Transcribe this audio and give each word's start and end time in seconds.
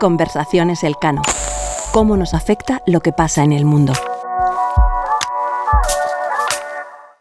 Conversaciones 0.00 0.84
Elcano. 0.84 1.22
¿Cómo 1.92 2.16
nos 2.16 2.32
afecta 2.32 2.82
lo 2.86 3.00
que 3.00 3.12
pasa 3.12 3.42
en 3.42 3.52
el 3.52 3.64
mundo? 3.64 3.94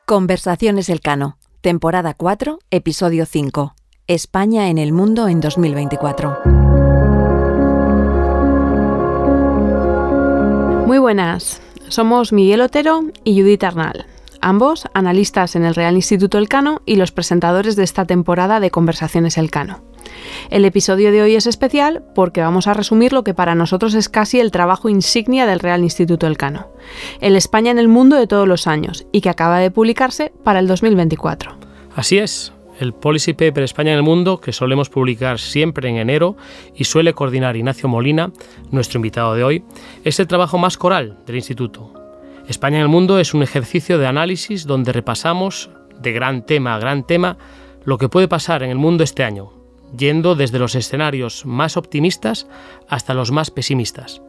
Conversaciones 0.06 0.88
Elcano, 0.90 1.40
temporada 1.62 2.14
4, 2.14 2.60
episodio 2.70 3.26
5. 3.26 3.74
España 4.06 4.70
en 4.70 4.78
el 4.78 4.94
mundo 4.94 5.28
en 5.28 5.40
2024. 5.40 6.38
Muy 10.86 11.00
buenas, 11.00 11.60
somos 11.88 12.32
Miguel 12.32 12.62
Otero 12.62 13.06
y 13.24 13.42
Judith 13.42 13.64
Arnal, 13.64 14.06
ambos 14.40 14.86
analistas 14.94 15.56
en 15.56 15.66
el 15.66 15.74
Real 15.74 15.96
Instituto 15.96 16.38
Elcano 16.38 16.84
y 16.86 16.98
los 16.98 17.12
presentadores 17.12 17.76
de 17.76 17.84
esta 17.84 18.06
temporada 18.06 18.60
de 18.60 18.70
Conversaciones 18.70 19.40
Elcano. 19.40 19.82
El 20.50 20.66
episodio 20.66 21.12
de 21.12 21.22
hoy 21.22 21.36
es 21.36 21.48
especial 21.48 22.04
porque 22.16 22.42
vamos 22.42 22.68
a 22.68 22.74
resumir 22.74 23.14
lo 23.14 23.24
que 23.24 23.34
para 23.34 23.56
nosotros 23.56 23.94
es 23.94 24.10
casi 24.10 24.40
el 24.40 24.52
trabajo 24.52 24.90
insignia 24.90 25.46
del 25.46 25.60
Real 25.60 25.84
Instituto 25.84 26.28
Elcano, 26.28 26.68
el 27.22 27.36
España 27.36 27.72
en 27.72 27.80
el 27.80 27.88
mundo 27.88 28.16
de 28.16 28.28
todos 28.28 28.48
los 28.48 28.68
años 28.68 29.06
y 29.12 29.22
que 29.22 29.30
acaba 29.30 29.60
de 29.60 29.72
publicarse 29.72 30.32
para 30.44 30.60
el 30.60 30.68
2024. 30.68 31.58
Así 31.96 32.18
es, 32.18 32.54
el 32.80 32.94
Policy 32.94 33.34
Paper 33.34 33.64
España 33.64 33.92
en 33.92 33.98
el 33.98 34.04
Mundo, 34.04 34.40
que 34.40 34.54
solemos 34.54 34.90
publicar 34.90 35.40
siempre 35.40 35.90
en 35.90 35.98
enero 35.98 36.38
y 36.76 36.84
suele 36.84 37.14
coordinar 37.14 37.56
Ignacio 37.56 37.90
Molina, 37.90 38.32
nuestro 38.72 39.00
invitado 39.00 39.34
de 39.34 39.44
hoy, 39.44 39.64
es 40.04 40.20
el 40.20 40.28
trabajo 40.28 40.58
más 40.58 40.78
coral 40.78 41.18
del 41.26 41.38
Instituto. 41.38 41.94
España 42.48 42.78
en 42.78 42.84
el 42.84 42.88
Mundo 42.88 43.20
es 43.20 43.34
un 43.34 43.44
ejercicio 43.44 43.98
de 43.98 44.08
análisis 44.08 44.66
donde 44.66 44.94
repasamos, 44.94 45.70
de 46.00 46.14
gran 46.14 46.46
tema 46.46 46.76
a 46.76 46.80
gran 46.80 47.06
tema, 47.06 47.38
lo 47.84 47.98
que 47.98 48.10
puede 48.10 48.28
pasar 48.28 48.64
en 48.64 48.70
el 48.70 48.78
mundo 48.78 49.04
este 49.04 49.24
año, 49.24 49.57
yendo 49.96 50.36
desde 50.36 50.60
los 50.60 50.76
escenarios 50.76 51.46
más 51.46 51.78
optimistas 51.78 52.48
hasta 52.88 53.14
los 53.14 53.32
más 53.32 53.52
pesimistas. 53.52 54.22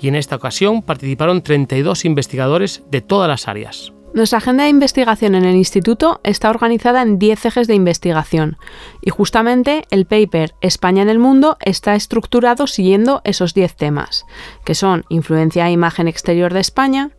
Y 0.00 0.08
en 0.08 0.14
esta 0.14 0.36
ocasión 0.36 0.82
participaron 0.82 1.42
32 1.42 2.04
investigadores 2.04 2.82
de 2.90 3.00
todas 3.00 3.28
las 3.28 3.48
áreas. 3.48 3.92
Nuestra 4.12 4.38
agenda 4.38 4.64
de 4.64 4.70
investigación 4.70 5.36
en 5.36 5.44
el 5.44 5.54
instituto 5.54 6.20
está 6.24 6.50
organizada 6.50 7.00
en 7.02 7.20
10 7.20 7.46
ejes 7.46 7.68
de 7.68 7.74
investigación 7.74 8.56
y 9.00 9.10
justamente 9.10 9.84
el 9.90 10.04
paper 10.04 10.54
España 10.60 11.02
en 11.02 11.08
el 11.08 11.20
mundo 11.20 11.58
está 11.64 11.94
estructurado 11.94 12.66
siguiendo 12.66 13.20
esos 13.22 13.54
10 13.54 13.76
temas, 13.76 14.26
que 14.64 14.74
son 14.74 15.04
influencia 15.10 15.68
e 15.68 15.72
imagen 15.72 16.08
exterior 16.08 16.52
de 16.52 16.58
España, 16.58 17.10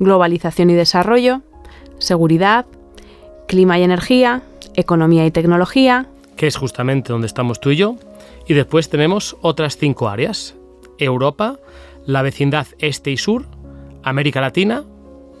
globalización 0.00 0.70
y 0.70 0.74
desarrollo, 0.74 1.42
seguridad, 1.98 2.66
clima 3.46 3.78
y 3.78 3.84
energía, 3.84 4.42
economía 4.74 5.26
y 5.26 5.30
tecnología, 5.30 6.08
que 6.36 6.46
es 6.46 6.56
justamente 6.56 7.12
donde 7.12 7.26
estamos 7.26 7.60
tú 7.60 7.70
y 7.70 7.76
yo, 7.76 7.96
y 8.46 8.54
después 8.54 8.88
tenemos 8.88 9.36
otras 9.40 9.76
cinco 9.76 10.08
áreas, 10.08 10.54
Europa, 10.98 11.58
la 12.06 12.22
vecindad 12.22 12.66
este 12.78 13.10
y 13.10 13.16
sur, 13.16 13.46
América 14.02 14.40
Latina, 14.40 14.84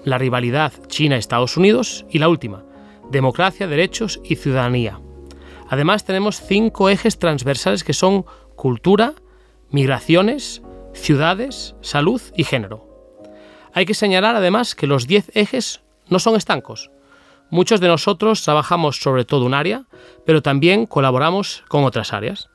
la 0.04 0.18
rivalidad 0.18 0.72
China-Estados 0.86 1.56
Unidos 1.56 2.06
y 2.10 2.18
la 2.18 2.28
última, 2.28 2.64
democracia, 3.10 3.66
derechos 3.66 4.20
y 4.24 4.36
ciudadanía. 4.36 5.00
Además 5.68 6.04
tenemos 6.04 6.40
cinco 6.40 6.90
ejes 6.90 7.18
transversales 7.18 7.84
que 7.84 7.92
son 7.94 8.24
cultura, 8.56 9.14
migraciones, 9.70 10.62
ciudades, 10.92 11.74
salud 11.80 12.20
y 12.36 12.44
género. 12.44 12.88
Hay 13.72 13.86
que 13.86 13.94
señalar 13.94 14.36
además 14.36 14.74
que 14.74 14.86
los 14.86 15.06
diez 15.06 15.30
ejes 15.34 15.82
no 16.08 16.18
son 16.18 16.36
estancos. 16.36 16.90
Muchos 17.54 17.78
de 17.78 17.86
nosotros 17.86 18.42
trabajamos 18.42 18.96
sobre 18.96 19.24
todo 19.24 19.46
un 19.46 19.54
área, 19.54 19.84
pero 20.26 20.42
también 20.42 20.86
colaboramos 20.86 21.62
con 21.68 21.84
otras 21.84 22.12
áreas. 22.12 22.50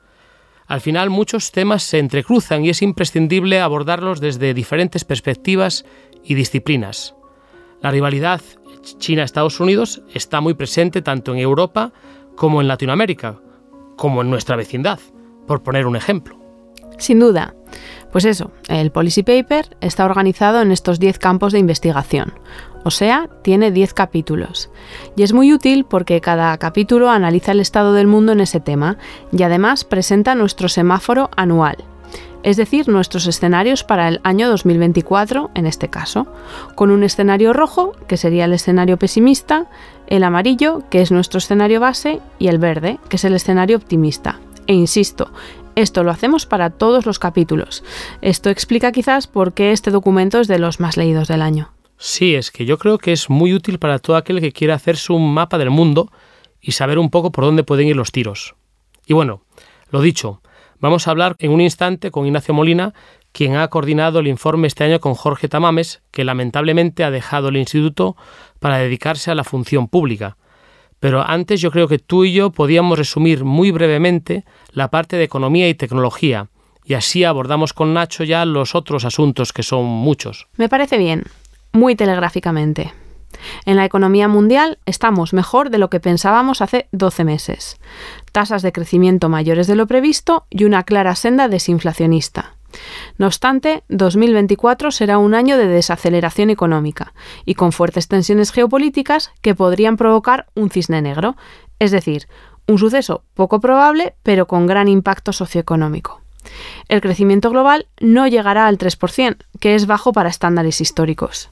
Al 0.66 0.82
final 0.82 1.08
muchos 1.08 1.52
temas 1.52 1.84
se 1.84 1.98
entrecruzan 1.98 2.66
y 2.66 2.68
es 2.68 2.82
imprescindible 2.82 3.62
abordarlos 3.62 4.20
desde 4.20 4.52
diferentes 4.52 5.06
perspectivas 5.06 5.86
y 6.22 6.34
disciplinas. 6.34 7.14
La 7.80 7.90
rivalidad 7.90 8.42
China-Estados 8.98 9.58
Unidos 9.58 10.02
está 10.12 10.42
muy 10.42 10.52
presente 10.52 11.00
tanto 11.00 11.32
en 11.32 11.38
Europa 11.38 11.94
como 12.36 12.60
en 12.60 12.68
Latinoamérica, 12.68 13.40
como 13.96 14.20
en 14.20 14.28
nuestra 14.28 14.56
vecindad, 14.56 15.00
por 15.46 15.62
poner 15.62 15.86
un 15.86 15.96
ejemplo. 15.96 16.38
Sin 16.98 17.20
duda. 17.20 17.54
Pues 18.12 18.26
eso, 18.26 18.50
el 18.68 18.90
Policy 18.90 19.22
Paper 19.22 19.78
está 19.80 20.04
organizado 20.04 20.60
en 20.60 20.72
estos 20.72 21.00
10 21.00 21.18
campos 21.18 21.54
de 21.54 21.58
investigación, 21.58 22.34
o 22.84 22.90
sea, 22.90 23.28
tiene 23.42 23.70
10 23.70 23.94
capítulos. 23.94 24.70
Y 25.16 25.22
es 25.22 25.32
muy 25.32 25.52
útil 25.52 25.84
porque 25.84 26.20
cada 26.20 26.56
capítulo 26.58 27.10
analiza 27.10 27.52
el 27.52 27.60
estado 27.60 27.92
del 27.92 28.06
mundo 28.06 28.32
en 28.32 28.40
ese 28.40 28.60
tema 28.60 28.96
y 29.32 29.42
además 29.42 29.84
presenta 29.84 30.34
nuestro 30.34 30.68
semáforo 30.68 31.30
anual, 31.36 31.76
es 32.42 32.56
decir, 32.56 32.88
nuestros 32.88 33.26
escenarios 33.26 33.84
para 33.84 34.08
el 34.08 34.20
año 34.24 34.48
2024 34.48 35.50
en 35.54 35.66
este 35.66 35.88
caso, 35.88 36.26
con 36.74 36.90
un 36.90 37.04
escenario 37.04 37.52
rojo, 37.52 37.92
que 38.06 38.16
sería 38.16 38.46
el 38.46 38.54
escenario 38.54 38.96
pesimista, 38.96 39.66
el 40.06 40.24
amarillo, 40.24 40.82
que 40.90 41.02
es 41.02 41.12
nuestro 41.12 41.38
escenario 41.38 41.80
base, 41.80 42.20
y 42.38 42.48
el 42.48 42.58
verde, 42.58 42.98
que 43.08 43.16
es 43.16 43.24
el 43.24 43.34
escenario 43.34 43.76
optimista. 43.76 44.40
E 44.66 44.74
insisto, 44.74 45.30
esto 45.76 46.02
lo 46.02 46.10
hacemos 46.10 46.46
para 46.46 46.70
todos 46.70 47.06
los 47.06 47.18
capítulos. 47.18 47.84
Esto 48.22 48.50
explica 48.50 48.92
quizás 48.92 49.26
por 49.26 49.52
qué 49.52 49.72
este 49.72 49.90
documento 49.90 50.40
es 50.40 50.48
de 50.48 50.58
los 50.58 50.80
más 50.80 50.96
leídos 50.96 51.28
del 51.28 51.42
año. 51.42 51.72
Sí, 52.02 52.34
es 52.34 52.50
que 52.50 52.64
yo 52.64 52.78
creo 52.78 52.96
que 52.96 53.12
es 53.12 53.28
muy 53.28 53.52
útil 53.52 53.78
para 53.78 53.98
todo 53.98 54.16
aquel 54.16 54.40
que 54.40 54.52
quiera 54.52 54.74
hacerse 54.74 55.12
un 55.12 55.34
mapa 55.34 55.58
del 55.58 55.68
mundo 55.68 56.10
y 56.58 56.72
saber 56.72 56.98
un 56.98 57.10
poco 57.10 57.30
por 57.30 57.44
dónde 57.44 57.62
pueden 57.62 57.88
ir 57.88 57.94
los 57.94 58.10
tiros. 58.10 58.54
Y 59.06 59.12
bueno, 59.12 59.42
lo 59.90 60.00
dicho, 60.00 60.40
vamos 60.78 61.06
a 61.06 61.10
hablar 61.10 61.36
en 61.40 61.50
un 61.50 61.60
instante 61.60 62.10
con 62.10 62.24
Ignacio 62.24 62.54
Molina, 62.54 62.94
quien 63.32 63.56
ha 63.56 63.68
coordinado 63.68 64.20
el 64.20 64.28
informe 64.28 64.66
este 64.66 64.84
año 64.84 64.98
con 64.98 65.12
Jorge 65.12 65.48
Tamames, 65.48 66.00
que 66.10 66.24
lamentablemente 66.24 67.04
ha 67.04 67.10
dejado 67.10 67.48
el 67.48 67.58
instituto 67.58 68.16
para 68.60 68.78
dedicarse 68.78 69.30
a 69.30 69.34
la 69.34 69.44
función 69.44 69.86
pública. 69.86 70.38
Pero 71.00 71.20
antes 71.20 71.60
yo 71.60 71.70
creo 71.70 71.86
que 71.86 71.98
tú 71.98 72.24
y 72.24 72.32
yo 72.32 72.50
podíamos 72.50 72.98
resumir 72.98 73.44
muy 73.44 73.72
brevemente 73.72 74.46
la 74.72 74.88
parte 74.88 75.16
de 75.16 75.24
economía 75.24 75.68
y 75.68 75.74
tecnología, 75.74 76.48
y 76.82 76.94
así 76.94 77.24
abordamos 77.24 77.74
con 77.74 77.92
Nacho 77.92 78.24
ya 78.24 78.46
los 78.46 78.74
otros 78.74 79.04
asuntos 79.04 79.52
que 79.52 79.62
son 79.62 79.84
muchos. 79.84 80.48
Me 80.56 80.70
parece 80.70 80.96
bien 80.96 81.24
muy 81.72 81.96
telegráficamente. 81.96 82.92
En 83.64 83.76
la 83.76 83.84
economía 83.84 84.28
mundial 84.28 84.78
estamos 84.86 85.32
mejor 85.32 85.70
de 85.70 85.78
lo 85.78 85.90
que 85.90 86.00
pensábamos 86.00 86.60
hace 86.60 86.88
12 86.92 87.24
meses. 87.24 87.76
Tasas 88.32 88.62
de 88.62 88.72
crecimiento 88.72 89.28
mayores 89.28 89.66
de 89.66 89.76
lo 89.76 89.86
previsto 89.86 90.46
y 90.50 90.64
una 90.64 90.82
clara 90.82 91.14
senda 91.14 91.48
desinflacionista. 91.48 92.54
No 93.18 93.26
obstante, 93.26 93.82
2024 93.88 94.90
será 94.90 95.18
un 95.18 95.34
año 95.34 95.58
de 95.58 95.66
desaceleración 95.66 96.50
económica 96.50 97.12
y 97.44 97.54
con 97.54 97.72
fuertes 97.72 98.08
tensiones 98.08 98.52
geopolíticas 98.52 99.32
que 99.42 99.54
podrían 99.54 99.96
provocar 99.96 100.46
un 100.54 100.70
cisne 100.70 101.02
negro, 101.02 101.36
es 101.78 101.90
decir, 101.90 102.28
un 102.68 102.78
suceso 102.78 103.24
poco 103.34 103.60
probable 103.60 104.14
pero 104.22 104.46
con 104.46 104.66
gran 104.66 104.86
impacto 104.88 105.32
socioeconómico. 105.32 106.20
El 106.88 107.00
crecimiento 107.00 107.50
global 107.50 107.86
no 108.00 108.26
llegará 108.26 108.66
al 108.66 108.78
3%, 108.78 109.36
que 109.60 109.74
es 109.74 109.86
bajo 109.86 110.12
para 110.12 110.28
estándares 110.28 110.80
históricos. 110.80 111.50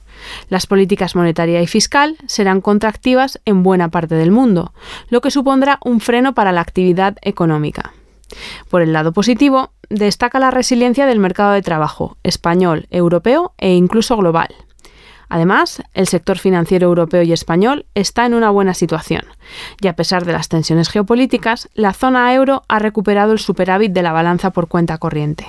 Las 0.49 0.67
políticas 0.67 1.15
monetaria 1.15 1.61
y 1.61 1.67
fiscal 1.67 2.17
serán 2.25 2.61
contractivas 2.61 3.39
en 3.45 3.63
buena 3.63 3.89
parte 3.89 4.15
del 4.15 4.31
mundo, 4.31 4.73
lo 5.09 5.21
que 5.21 5.31
supondrá 5.31 5.79
un 5.83 5.99
freno 6.01 6.33
para 6.33 6.51
la 6.51 6.61
actividad 6.61 7.17
económica. 7.21 7.93
Por 8.69 8.81
el 8.81 8.93
lado 8.93 9.11
positivo, 9.13 9.71
destaca 9.89 10.39
la 10.39 10.51
resiliencia 10.51 11.05
del 11.05 11.19
mercado 11.19 11.53
de 11.53 11.61
trabajo 11.61 12.17
español, 12.23 12.87
europeo 12.91 13.53
e 13.57 13.73
incluso 13.73 14.17
global. 14.17 14.49
Además, 15.29 15.81
el 15.93 16.07
sector 16.07 16.37
financiero 16.37 16.87
europeo 16.87 17.21
y 17.21 17.31
español 17.31 17.85
está 17.95 18.25
en 18.25 18.33
una 18.33 18.49
buena 18.49 18.73
situación, 18.73 19.23
y 19.79 19.87
a 19.87 19.95
pesar 19.95 20.25
de 20.25 20.33
las 20.33 20.49
tensiones 20.49 20.89
geopolíticas, 20.89 21.69
la 21.75 21.93
zona 21.93 22.33
euro 22.33 22.63
ha 22.67 22.79
recuperado 22.79 23.31
el 23.31 23.39
superávit 23.39 23.93
de 23.93 24.01
la 24.01 24.11
balanza 24.11 24.49
por 24.49 24.67
cuenta 24.67 24.97
corriente. 24.97 25.45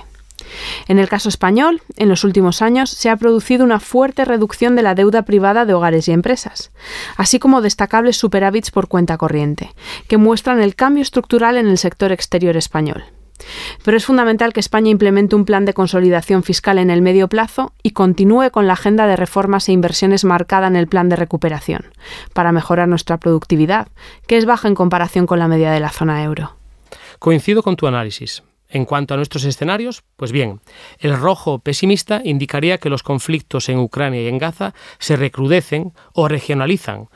En 0.88 0.98
el 0.98 1.08
caso 1.08 1.28
español, 1.28 1.82
en 1.96 2.08
los 2.08 2.24
últimos 2.24 2.62
años 2.62 2.90
se 2.90 3.10
ha 3.10 3.16
producido 3.16 3.64
una 3.64 3.80
fuerte 3.80 4.24
reducción 4.24 4.76
de 4.76 4.82
la 4.82 4.94
deuda 4.94 5.22
privada 5.22 5.64
de 5.64 5.74
hogares 5.74 6.08
y 6.08 6.12
empresas, 6.12 6.70
así 7.16 7.38
como 7.38 7.60
destacables 7.60 8.16
superávits 8.16 8.70
por 8.70 8.88
cuenta 8.88 9.16
corriente, 9.16 9.72
que 10.08 10.16
muestran 10.16 10.60
el 10.60 10.74
cambio 10.74 11.02
estructural 11.02 11.56
en 11.56 11.68
el 11.68 11.78
sector 11.78 12.12
exterior 12.12 12.56
español. 12.56 13.04
Pero 13.84 13.96
es 13.96 14.04
fundamental 14.04 14.52
que 14.52 14.60
España 14.60 14.90
implemente 14.90 15.36
un 15.36 15.44
plan 15.44 15.64
de 15.64 15.74
consolidación 15.74 16.42
fiscal 16.42 16.78
en 16.78 16.90
el 16.90 17.02
medio 17.02 17.28
plazo 17.28 17.72
y 17.82 17.90
continúe 17.90 18.50
con 18.50 18.66
la 18.66 18.74
agenda 18.74 19.06
de 19.06 19.16
reformas 19.16 19.68
e 19.68 19.72
inversiones 19.72 20.24
marcada 20.24 20.66
en 20.66 20.76
el 20.76 20.86
plan 20.86 21.08
de 21.08 21.16
recuperación, 21.16 21.86
para 22.32 22.52
mejorar 22.52 22.88
nuestra 22.88 23.18
productividad, 23.18 23.88
que 24.26 24.36
es 24.36 24.46
baja 24.46 24.68
en 24.68 24.74
comparación 24.74 25.26
con 25.26 25.38
la 25.38 25.48
media 25.48 25.70
de 25.70 25.80
la 25.80 25.90
zona 25.90 26.22
euro. 26.22 26.56
Coincido 27.18 27.62
con 27.62 27.76
tu 27.76 27.86
análisis. 27.86 28.42
En 28.70 28.84
cuanto 28.84 29.14
a 29.14 29.16
nuestros 29.16 29.44
escenarios, 29.44 30.04
pues 30.16 30.30
bien, 30.30 30.60
el 31.00 31.16
rojo 31.16 31.58
pesimista 31.58 32.22
indicaría 32.24 32.78
que 32.78 32.88
los 32.88 33.02
conflictos 33.02 33.68
en 33.68 33.80
Ucrania 33.80 34.22
y 34.22 34.28
en 34.28 34.38
Gaza 34.38 34.74
se 35.00 35.16
recrudecen, 35.16 35.92
o 36.12 36.28
regionalizan, 36.28 37.08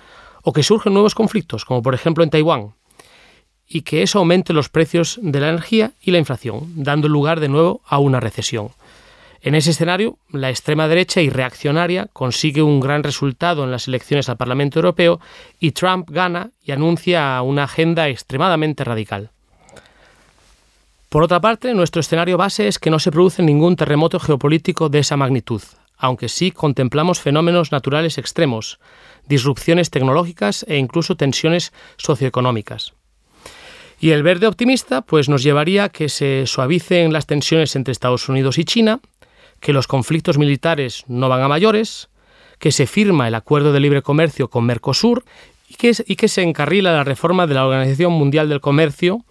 o 0.42 0.52
que 0.52 0.64
surgen 0.64 0.92
nuevos 0.92 1.14
conflictos, 1.14 1.64
como 1.64 1.80
por 1.80 1.94
ejemplo 1.94 2.24
en 2.24 2.30
Taiwán. 2.30 2.74
Y 3.68 3.82
que 3.82 4.02
eso 4.02 4.18
aumente 4.18 4.52
los 4.52 4.68
precios 4.68 5.18
de 5.22 5.40
la 5.40 5.48
energía 5.48 5.92
y 6.02 6.10
la 6.10 6.18
inflación, 6.18 6.72
dando 6.76 7.08
lugar 7.08 7.40
de 7.40 7.48
nuevo 7.48 7.80
a 7.86 7.98
una 7.98 8.20
recesión. 8.20 8.70
En 9.44 9.54
ese 9.54 9.72
escenario, 9.72 10.16
la 10.30 10.48
extrema 10.48 10.88
derecha 10.88 11.20
y 11.20 11.28
reaccionaria 11.28 12.08
consigue 12.14 12.62
un 12.62 12.80
gran 12.80 13.02
resultado 13.02 13.62
en 13.62 13.70
las 13.70 13.88
elecciones 13.88 14.30
al 14.30 14.38
Parlamento 14.38 14.78
Europeo 14.78 15.20
y 15.60 15.72
Trump 15.72 16.08
gana 16.10 16.50
y 16.64 16.72
anuncia 16.72 17.42
una 17.42 17.64
agenda 17.64 18.08
extremadamente 18.08 18.84
radical. 18.84 19.30
Por 21.10 21.22
otra 21.22 21.40
parte, 21.40 21.74
nuestro 21.74 22.00
escenario 22.00 22.38
base 22.38 22.66
es 22.68 22.78
que 22.78 22.90
no 22.90 22.98
se 22.98 23.12
produce 23.12 23.42
ningún 23.42 23.76
terremoto 23.76 24.18
geopolítico 24.18 24.88
de 24.88 25.00
esa 25.00 25.18
magnitud, 25.18 25.62
aunque 25.98 26.30
sí 26.30 26.50
contemplamos 26.50 27.20
fenómenos 27.20 27.70
naturales 27.70 28.16
extremos, 28.16 28.80
disrupciones 29.28 29.90
tecnológicas 29.90 30.64
e 30.68 30.78
incluso 30.78 31.16
tensiones 31.16 31.72
socioeconómicas. 31.98 32.94
Y 34.00 34.10
el 34.10 34.22
verde 34.22 34.46
optimista 34.46 35.02
pues 35.02 35.28
nos 35.28 35.42
llevaría 35.42 35.84
a 35.84 35.88
que 35.88 36.08
se 36.08 36.46
suavicen 36.46 37.12
las 37.12 37.26
tensiones 37.26 37.76
entre 37.76 37.92
Estados 37.92 38.28
Unidos 38.28 38.58
y 38.58 38.64
China, 38.64 39.00
que 39.60 39.72
los 39.72 39.86
conflictos 39.86 40.38
militares 40.38 41.04
no 41.08 41.28
van 41.28 41.42
a 41.42 41.48
mayores, 41.48 42.08
que 42.58 42.72
se 42.72 42.86
firma 42.86 43.28
el 43.28 43.34
acuerdo 43.34 43.72
de 43.72 43.80
libre 43.80 44.02
comercio 44.02 44.48
con 44.48 44.66
Mercosur 44.66 45.24
y 45.68 45.74
que, 45.74 45.92
y 46.06 46.16
que 46.16 46.28
se 46.28 46.42
encarrila 46.42 46.92
la 46.92 47.04
reforma 47.04 47.46
de 47.46 47.54
la 47.54 47.66
Organización 47.66 48.12
Mundial 48.12 48.48
del 48.48 48.60
Comercio 48.60 49.24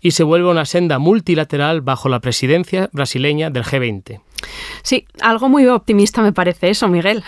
y 0.00 0.10
se 0.10 0.22
vuelve 0.22 0.50
una 0.50 0.66
senda 0.66 0.98
multilateral 0.98 1.80
bajo 1.80 2.08
la 2.08 2.20
presidencia 2.20 2.90
brasileña 2.92 3.50
del 3.50 3.64
G20. 3.64 4.20
Sí, 4.82 5.06
algo 5.20 5.48
muy 5.48 5.66
optimista 5.66 6.22
me 6.22 6.32
parece 6.32 6.70
eso, 6.70 6.88
Miguel. 6.88 7.24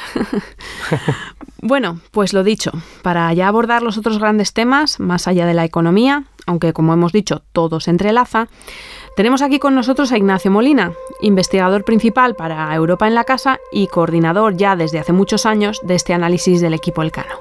bueno, 1.62 2.00
pues 2.10 2.32
lo 2.32 2.44
dicho, 2.44 2.72
para 3.02 3.32
ya 3.32 3.48
abordar 3.48 3.82
los 3.82 3.98
otros 3.98 4.18
grandes 4.18 4.52
temas, 4.52 5.00
más 5.00 5.28
allá 5.28 5.46
de 5.46 5.54
la 5.54 5.64
economía, 5.64 6.24
aunque 6.46 6.72
como 6.72 6.92
hemos 6.92 7.12
dicho, 7.12 7.42
todo 7.52 7.80
se 7.80 7.90
entrelaza, 7.90 8.48
tenemos 9.16 9.42
aquí 9.42 9.58
con 9.58 9.74
nosotros 9.74 10.12
a 10.12 10.18
Ignacio 10.18 10.50
Molina, 10.50 10.92
investigador 11.20 11.84
principal 11.84 12.36
para 12.36 12.74
Europa 12.74 13.06
en 13.06 13.14
la 13.14 13.24
Casa 13.24 13.58
y 13.72 13.88
coordinador 13.88 14.56
ya 14.56 14.76
desde 14.76 14.98
hace 14.98 15.12
muchos 15.12 15.46
años 15.46 15.80
de 15.82 15.94
este 15.94 16.14
análisis 16.14 16.60
del 16.60 16.74
equipo 16.74 17.02
Elcano. 17.02 17.34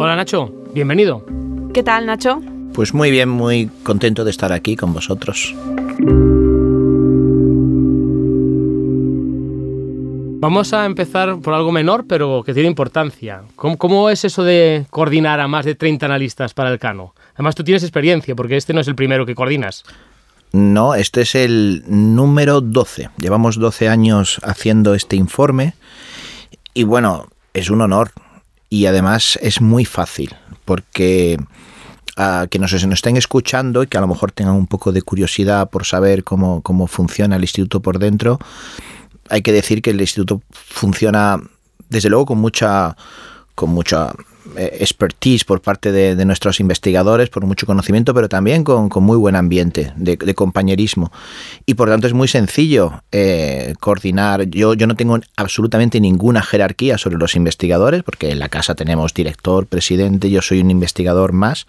Hola 0.00 0.14
Nacho, 0.14 0.52
bienvenido. 0.72 1.37
¿Qué 1.72 1.82
tal 1.82 2.06
Nacho? 2.06 2.40
Pues 2.72 2.94
muy 2.94 3.10
bien, 3.10 3.28
muy 3.28 3.70
contento 3.82 4.24
de 4.24 4.30
estar 4.30 4.52
aquí 4.52 4.74
con 4.74 4.92
vosotros. 4.92 5.54
Vamos 10.40 10.72
a 10.72 10.86
empezar 10.86 11.40
por 11.40 11.52
algo 11.52 11.72
menor, 11.72 12.06
pero 12.08 12.42
que 12.44 12.54
tiene 12.54 12.68
importancia. 12.68 13.42
¿Cómo, 13.56 14.08
es 14.08 14.24
eso 14.24 14.44
de 14.44 14.86
coordinar 14.90 15.40
a 15.40 15.48
más 15.48 15.64
de 15.64 15.74
30 15.74 16.06
analistas 16.06 16.54
para 16.54 16.70
el 16.70 16.78
Cano? 16.78 17.14
Además, 17.34 17.54
tú 17.54 17.64
tienes 17.64 17.82
experiencia, 17.82 18.34
porque 18.34 18.56
este 18.56 18.72
no 18.72 18.80
es 18.80 18.88
el 18.88 18.94
primero 18.94 19.26
que 19.26 19.34
coordinas. 19.34 19.84
No, 20.52 20.94
este 20.94 21.22
es 21.22 21.34
el 21.34 21.82
número 21.86 22.60
12. 22.60 23.10
Llevamos 23.18 23.58
12 23.58 23.88
años 23.88 24.40
haciendo 24.42 24.94
este 24.94 25.16
informe 25.16 25.74
y 26.72 26.84
bueno, 26.84 27.28
es 27.52 27.68
un 27.68 27.82
honor 27.82 28.12
y 28.70 28.86
además 28.86 29.38
es 29.42 29.60
muy 29.60 29.84
fácil 29.84 30.34
porque 30.68 31.38
a 32.14 32.46
que 32.50 32.58
nos, 32.58 32.74
nos, 32.74 32.98
estén 32.98 33.16
escuchando 33.16 33.82
y 33.82 33.86
que 33.86 33.96
a 33.96 34.02
lo 34.02 34.06
mejor 34.06 34.32
tengan 34.32 34.54
un 34.54 34.66
poco 34.66 34.92
de 34.92 35.00
curiosidad 35.00 35.70
por 35.70 35.86
saber 35.86 36.24
cómo, 36.24 36.60
cómo 36.60 36.86
funciona 36.86 37.36
el 37.36 37.42
instituto 37.42 37.80
por 37.80 37.98
dentro, 37.98 38.38
hay 39.30 39.40
que 39.40 39.50
decir 39.50 39.80
que 39.80 39.88
el 39.88 40.00
instituto 40.02 40.42
funciona 40.52 41.40
desde 41.88 42.10
luego 42.10 42.26
con 42.26 42.38
mucha 42.38 42.98
con 43.54 43.70
mucha 43.70 44.12
expertise 44.56 45.44
por 45.44 45.60
parte 45.60 45.92
de, 45.92 46.24
nuestros 46.24 46.60
investigadores, 46.60 47.28
por 47.28 47.44
mucho 47.44 47.66
conocimiento, 47.66 48.14
pero 48.14 48.28
también 48.28 48.64
con, 48.64 48.88
muy 49.02 49.16
buen 49.16 49.36
ambiente 49.36 49.92
de, 49.96 50.16
compañerismo. 50.34 51.12
Y 51.66 51.74
por 51.74 51.88
tanto 51.88 52.06
es 52.06 52.12
muy 52.12 52.28
sencillo 52.28 53.02
eh, 53.12 53.74
coordinar. 53.80 54.48
Yo, 54.48 54.74
yo 54.74 54.86
no 54.86 54.96
tengo 54.96 55.18
absolutamente 55.36 56.00
ninguna 56.00 56.42
jerarquía 56.42 56.98
sobre 56.98 57.18
los 57.18 57.36
investigadores, 57.36 58.02
porque 58.02 58.30
en 58.30 58.38
la 58.38 58.48
casa 58.48 58.74
tenemos 58.74 59.14
director, 59.14 59.66
presidente, 59.66 60.30
yo 60.30 60.42
soy 60.42 60.60
un 60.60 60.70
investigador 60.70 61.32
más. 61.32 61.66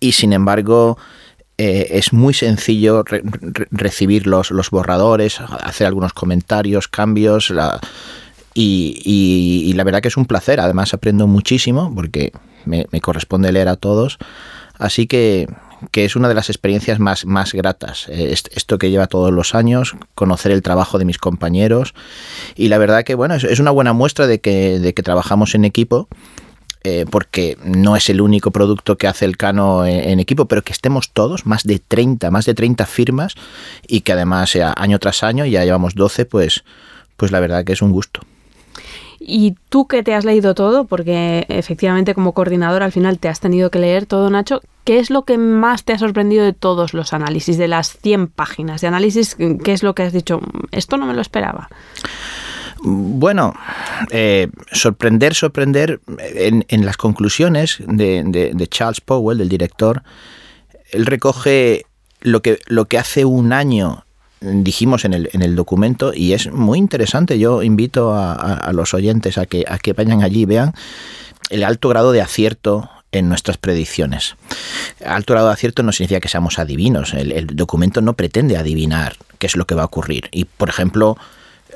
Y 0.00 0.12
sin 0.12 0.32
embargo, 0.32 0.98
eh, 1.58 1.98
es 1.98 2.12
muy 2.12 2.34
sencillo 2.34 3.04
recibir 3.70 4.26
los, 4.26 4.50
los, 4.50 4.70
borradores, 4.70 5.40
hacer 5.40 5.86
algunos 5.86 6.12
comentarios, 6.12 6.88
cambios. 6.88 7.52
Y, 8.54 9.72
la 9.74 9.84
verdad 9.84 10.00
que 10.00 10.08
es 10.08 10.16
un 10.16 10.26
placer. 10.26 10.60
Además 10.60 10.94
aprendo 10.94 11.26
muchísimo 11.26 11.92
porque 11.94 12.32
me, 12.64 12.86
corresponde 13.00 13.52
leer 13.52 13.68
a 13.68 13.76
todos. 13.76 14.18
Así 14.78 15.06
que, 15.06 15.46
que, 15.90 16.04
es 16.04 16.16
una 16.16 16.28
de 16.28 16.34
las 16.34 16.50
experiencias 16.50 16.98
más, 16.98 17.24
más 17.24 17.52
gratas. 17.52 18.06
Eh, 18.08 18.32
esto 18.32 18.78
que 18.78 18.90
lleva 18.90 19.06
todos 19.06 19.32
los 19.32 19.54
años, 19.54 19.94
conocer 20.14 20.52
el 20.52 20.62
trabajo 20.62 20.98
de 20.98 21.04
mis 21.04 21.18
compañeros. 21.18 21.94
Y 22.56 22.68
la 22.68 22.78
verdad 22.78 23.04
que 23.04 23.14
bueno, 23.14 23.34
es, 23.34 23.44
es 23.44 23.60
una 23.60 23.70
buena 23.70 23.92
muestra 23.92 24.26
de 24.26 24.40
que, 24.40 24.78
de 24.78 24.94
que 24.94 25.02
trabajamos 25.02 25.54
en 25.54 25.64
equipo 25.64 26.08
eh, 26.84 27.06
porque 27.08 27.56
no 27.62 27.94
es 27.94 28.10
el 28.10 28.20
único 28.20 28.50
producto 28.50 28.98
que 28.98 29.06
hace 29.06 29.24
el 29.24 29.36
Cano 29.36 29.86
en, 29.86 30.18
equipo, 30.18 30.46
pero 30.46 30.62
que 30.62 30.72
estemos 30.72 31.12
todos, 31.12 31.46
más 31.46 31.62
de 31.62 31.78
30, 31.78 32.32
más 32.32 32.44
de 32.44 32.54
30 32.54 32.86
firmas, 32.86 33.36
y 33.86 34.00
que 34.00 34.12
además 34.12 34.50
sea 34.50 34.74
año 34.76 34.98
tras 34.98 35.22
año, 35.22 35.46
ya 35.46 35.64
llevamos 35.64 35.94
12, 35.94 36.24
pues, 36.24 36.64
pues 37.16 37.30
la 37.30 37.38
verdad 37.38 37.64
que 37.64 37.74
es 37.74 37.82
un 37.82 37.92
gusto. 37.92 38.22
Y 39.24 39.54
tú 39.68 39.86
que 39.86 40.02
te 40.02 40.14
has 40.14 40.24
leído 40.24 40.54
todo, 40.54 40.84
porque 40.84 41.46
efectivamente 41.48 42.14
como 42.14 42.32
coordinador 42.32 42.82
al 42.82 42.92
final 42.92 43.18
te 43.18 43.28
has 43.28 43.40
tenido 43.40 43.70
que 43.70 43.78
leer 43.78 44.06
todo, 44.06 44.28
Nacho, 44.30 44.62
¿qué 44.84 44.98
es 44.98 45.10
lo 45.10 45.22
que 45.22 45.38
más 45.38 45.84
te 45.84 45.92
ha 45.92 45.98
sorprendido 45.98 46.44
de 46.44 46.52
todos 46.52 46.92
los 46.92 47.12
análisis, 47.12 47.56
de 47.56 47.68
las 47.68 47.96
100 47.98 48.28
páginas 48.28 48.80
de 48.80 48.88
análisis? 48.88 49.36
¿Qué 49.36 49.72
es 49.72 49.82
lo 49.82 49.94
que 49.94 50.02
has 50.02 50.12
dicho? 50.12 50.40
Esto 50.72 50.96
no 50.96 51.06
me 51.06 51.14
lo 51.14 51.20
esperaba. 51.20 51.68
Bueno, 52.84 53.54
eh, 54.10 54.48
sorprender, 54.72 55.34
sorprender 55.34 56.00
en, 56.18 56.84
las 56.84 56.96
conclusiones 56.96 57.78
de, 57.86 58.66
Charles 58.68 59.00
Powell, 59.00 59.38
del 59.38 59.48
director, 59.48 60.02
él 60.90 61.06
recoge 61.06 61.86
lo 62.20 62.42
que, 62.42 62.58
lo 62.66 62.86
que 62.86 62.98
hace 62.98 63.24
un 63.24 63.52
año 63.52 64.04
dijimos 64.42 65.04
en 65.04 65.14
el, 65.14 65.30
en 65.32 65.42
el 65.42 65.56
documento 65.56 66.12
y 66.14 66.32
es 66.32 66.50
muy 66.50 66.78
interesante. 66.78 67.38
Yo 67.38 67.62
invito 67.62 68.14
a, 68.14 68.70
los 68.72 68.94
oyentes 68.94 69.38
a 69.38 69.46
que, 69.46 69.64
a 69.68 69.78
que 69.78 69.92
vayan 69.92 70.22
allí 70.22 70.42
y 70.42 70.46
vean 70.46 70.74
el 71.50 71.64
alto 71.64 71.88
grado 71.88 72.12
de 72.12 72.20
acierto 72.20 72.90
en 73.12 73.28
nuestras 73.28 73.58
predicciones. 73.58 74.36
Alto 75.04 75.34
grado 75.34 75.48
de 75.48 75.54
acierto 75.54 75.82
no 75.82 75.92
significa 75.92 76.20
que 76.20 76.28
seamos 76.28 76.58
adivinos. 76.58 77.12
El, 77.14 77.32
el 77.32 77.46
documento 77.46 78.00
no 78.00 78.14
pretende 78.14 78.56
adivinar 78.56 79.16
qué 79.38 79.46
es 79.46 79.56
lo 79.56 79.66
que 79.66 79.74
va 79.74 79.82
a 79.82 79.86
ocurrir. 79.86 80.28
Y, 80.32 80.44
por 80.46 80.68
ejemplo, 80.68 81.16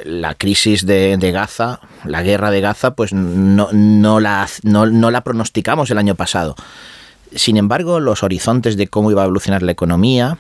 la 0.05 0.35
crisis 0.35 0.85
de, 0.87 1.17
Gaza, 1.33 1.81
la 2.05 2.23
guerra 2.23 2.51
de 2.51 2.61
Gaza, 2.61 2.95
pues 2.95 3.13
no, 3.13 3.69
no, 3.73 4.21
la, 4.21 4.49
no, 4.63 5.11
la 5.11 5.21
pronosticamos 5.23 5.91
el 5.91 5.99
año 5.99 6.15
pasado. 6.15 6.55
Sin 7.35 7.57
embargo, 7.57 8.01
los 8.01 8.23
horizontes 8.23 8.77
de 8.77 8.89
cómo 8.89 9.11
iba 9.11 9.23
a 9.23 9.25
evolucionar 9.25 9.63
la 9.63 9.73
economía, 9.73 10.39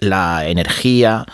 la 0.00 0.46
energía, 0.48 1.26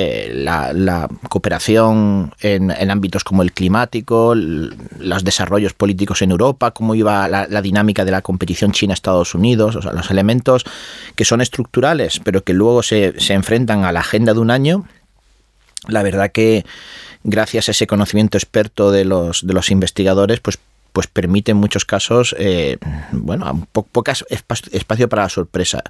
eh, 0.00 0.30
la, 0.32 1.08
cooperación 1.28 2.32
en, 2.38 2.70
ámbitos 2.88 3.24
como 3.24 3.42
el 3.42 3.50
climático, 3.50 4.36
los 4.36 5.24
desarrollos 5.24 5.74
políticos 5.74 6.22
en 6.22 6.30
Europa, 6.30 6.70
cómo 6.70 6.94
iba 6.94 7.26
la, 7.26 7.62
dinámica 7.62 8.04
de 8.04 8.12
la 8.12 8.22
competición 8.22 8.70
China-Estados 8.70 9.34
Unidos, 9.34 9.74
o 9.74 9.82
sea, 9.82 9.92
los 9.92 10.08
elementos 10.12 10.64
que 11.16 11.24
son 11.24 11.40
estructurales, 11.40 12.20
pero 12.22 12.44
que 12.44 12.52
luego 12.52 12.84
se, 12.84 13.18
se 13.18 13.34
enfrentan 13.34 13.84
a 13.84 13.90
la 13.90 13.98
agenda 13.98 14.34
de 14.34 14.38
un 14.38 14.52
año, 14.52 14.84
la 15.88 16.04
verdad 16.04 16.30
que 16.30 16.64
gracias 17.24 17.66
a 17.66 17.72
ese 17.72 17.88
conocimiento 17.88 18.38
experto 18.38 18.92
de 18.92 19.04
los, 19.04 19.44
de 19.44 19.52
los 19.52 19.72
investigadores, 19.72 20.38
pues 20.38 20.60
pues 20.98 21.06
permite 21.06 21.52
en 21.52 21.58
muchos 21.58 21.84
casos, 21.84 22.34
eh, 22.40 22.76
bueno, 23.12 23.48
un 23.52 23.66
poco 23.66 24.02
espacio 24.10 25.08
para 25.08 25.22
la 25.22 25.28
sorpresa. 25.28 25.84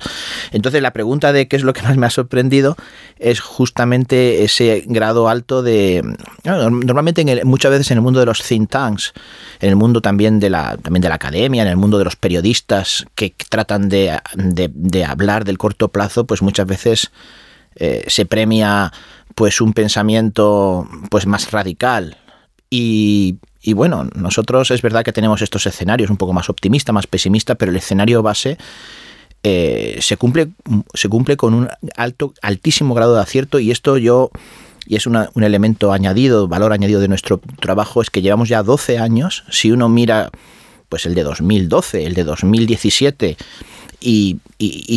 Entonces 0.53 0.83
la 0.83 0.91
pregunta 0.91 1.33
de 1.33 1.49
qué 1.49 1.57
es 1.57 1.63
lo 1.63 1.73
que 1.73 1.81
más 1.81 1.97
me 1.97 2.05
ha 2.05 2.11
sorprendido 2.11 2.77
es 3.19 3.41
justamente 3.41 4.45
ese 4.45 4.85
grado 4.85 5.31
alto 5.31 5.63
de, 5.63 6.03
normalmente 6.45 7.23
en 7.23 7.49
muchas 7.49 7.71
veces 7.71 7.91
en 7.91 7.97
el 7.97 8.03
mundo 8.03 8.21
de 8.21 8.27
los 8.27 8.43
think 8.43 8.69
tanks, 8.69 9.15
en 9.61 9.71
el 9.71 9.77
mundo 9.77 10.03
también 10.03 10.41
de 10.41 10.51
la, 10.51 10.77
también 10.77 11.01
de 11.01 11.09
la 11.09 11.15
academia, 11.15 11.63
en 11.63 11.69
el 11.69 11.79
mundo 11.79 11.97
de 11.97 12.05
los 12.05 12.17
periodistas 12.17 13.07
que 13.15 13.35
tratan 13.49 13.89
de, 13.89 14.21
de, 14.35 15.05
hablar 15.07 15.47
del 15.47 15.57
corto 15.57 15.89
plazo, 15.89 16.27
pues 16.27 16.43
muchas 16.43 16.67
veces 16.67 17.11
eh, 17.77 18.05
se 18.09 18.27
premia 18.27 18.93
pues 19.35 19.63
un 19.63 19.73
pensamiento 19.73 20.87
pues 21.09 21.27
más 21.27 21.51
radical 21.51 22.19
y, 22.69 23.39
bueno, 23.75 24.09
nosotros 24.15 24.71
es 24.71 24.83
verdad 24.83 25.05
que 25.05 25.13
tenemos 25.13 25.43
estos 25.43 25.67
escenarios 25.67 26.11
un 26.11 26.17
poco 26.17 26.33
más 26.33 26.49
optimista, 26.49 26.93
más 26.93 27.07
pesimista, 27.07 27.55
pero 27.55 27.71
el 27.71 27.77
escenario 27.77 28.23
base 28.23 28.57
eh, 29.43 29.99
se, 30.01 30.17
cumple, 30.17 30.49
se 30.95 31.09
cumple 31.09 31.37
con 31.37 31.55
un 31.55 31.69
alto, 31.97 32.33
altísimo 32.43 32.95
grado 32.95 33.15
de 33.15 33.23
acierto 33.23 33.59
y 33.59 33.71
esto 33.71 33.99
yo 33.99 34.31
y 34.89 34.97
es 34.97 35.07
un 35.07 35.43
elemento 35.43 35.93
añadido, 35.93 36.49
valor 36.49 36.73
añadido 36.73 37.01
de 37.01 37.09
nuestro 37.09 37.43
trabajo, 37.61 38.01
es 38.01 38.09
que 38.09 38.23
llevamos 38.23 38.49
ya 38.49 38.63
12 38.63 38.99
años, 38.99 39.45
si 39.51 39.71
uno 39.71 39.91
mira 39.91 40.31
pues 40.89 41.05
el 41.05 41.15
de 41.15 41.25
2012, 41.25 42.07
el 42.07 42.15
de 42.15 42.25
2017, 42.25 43.37
y, 44.01 44.39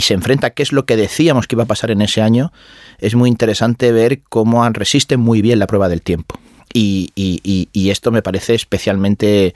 se 0.02 0.14
enfrenta 0.14 0.48
a 0.48 0.50
qué 0.52 0.64
es 0.64 0.72
lo 0.72 0.86
que 0.86 0.96
decíamos 0.96 1.48
que 1.48 1.56
iba 1.56 1.64
a 1.64 1.68
pasar 1.68 1.92
en 1.92 2.02
ese 2.02 2.22
año, 2.22 2.54
es 3.00 3.16
muy 3.16 3.30
interesante 3.30 3.92
ver 3.92 4.22
cómo 4.30 4.68
resisten 4.70 5.20
muy 5.20 5.42
bien 5.42 5.60
la 5.60 5.68
prueba 5.68 5.90
del 5.90 6.02
tiempo. 6.02 6.40
Y, 6.74 7.90
esto 7.90 8.12
me 8.12 8.22
parece 8.22 8.56
especialmente 8.56 9.54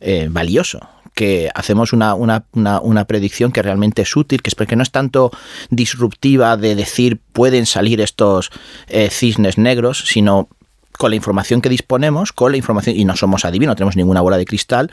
eh, 0.00 0.28
valioso 0.30 0.80
que 1.14 1.50
hacemos 1.54 1.92
una, 1.92 3.04
predicción 3.06 3.52
que 3.52 3.62
realmente 3.62 4.02
es 4.02 4.16
útil, 4.16 4.40
que 4.42 4.48
es 4.48 4.54
porque 4.54 4.76
no 4.76 4.82
es 4.82 4.90
tanto 4.90 5.30
disruptiva 5.70 6.56
de 6.56 6.74
decir 6.74 7.20
pueden 7.32 7.66
salir 7.66 8.00
estos 8.00 8.50
eh, 8.88 9.10
cisnes 9.10 9.58
negros, 9.58 10.04
sino 10.06 10.48
con 10.92 11.10
la 11.10 11.16
información 11.16 11.60
que 11.60 11.68
disponemos, 11.68 12.32
con 12.32 12.52
la 12.52 12.58
información, 12.58 12.96
y 12.96 13.04
no 13.04 13.16
somos 13.16 13.44
adivinos, 13.44 13.72
no 13.72 13.76
tenemos 13.76 13.96
ninguna 13.96 14.20
bola 14.20 14.38
de 14.38 14.44
cristal, 14.44 14.90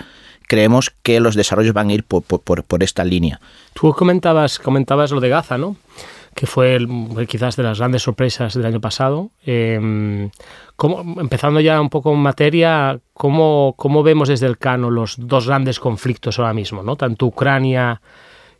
creemos 0.47 0.91
que 1.03 1.19
los 1.19 1.35
desarrollos 1.35 1.73
van 1.73 1.89
a 1.89 1.93
ir 1.93 2.03
por, 2.03 2.23
por, 2.23 2.83
esta 2.83 3.03
línea. 3.05 3.39
Tú 3.73 3.93
comentabas, 3.93 4.59
comentabas 4.59 5.11
lo 5.11 5.19
de 5.19 5.29
Gaza, 5.29 5.57
¿no? 5.57 5.77
Que 6.35 6.47
fue 6.47 6.79
quizás 7.27 7.55
de 7.55 7.63
las 7.63 7.79
grandes 7.79 8.03
sorpresas 8.03 8.53
del 8.53 8.65
año 8.65 8.79
pasado. 8.79 9.31
Em, 9.45 10.29
empezando 11.17 11.59
ya 11.59 11.81
un 11.81 11.89
poco 11.89 12.13
en 12.13 12.19
materia, 12.19 12.99
¿cómo, 13.13 13.73
¿cómo, 13.77 14.03
vemos 14.03 14.29
desde 14.29 14.47
el 14.47 14.57
Cano 14.57 14.89
los 14.89 15.15
dos 15.17 15.47
grandes 15.47 15.79
conflictos 15.79 16.39
ahora 16.39 16.53
mismo, 16.53 16.83
¿no? 16.83 16.95
tanto 16.95 17.25
Ucrania 17.25 18.01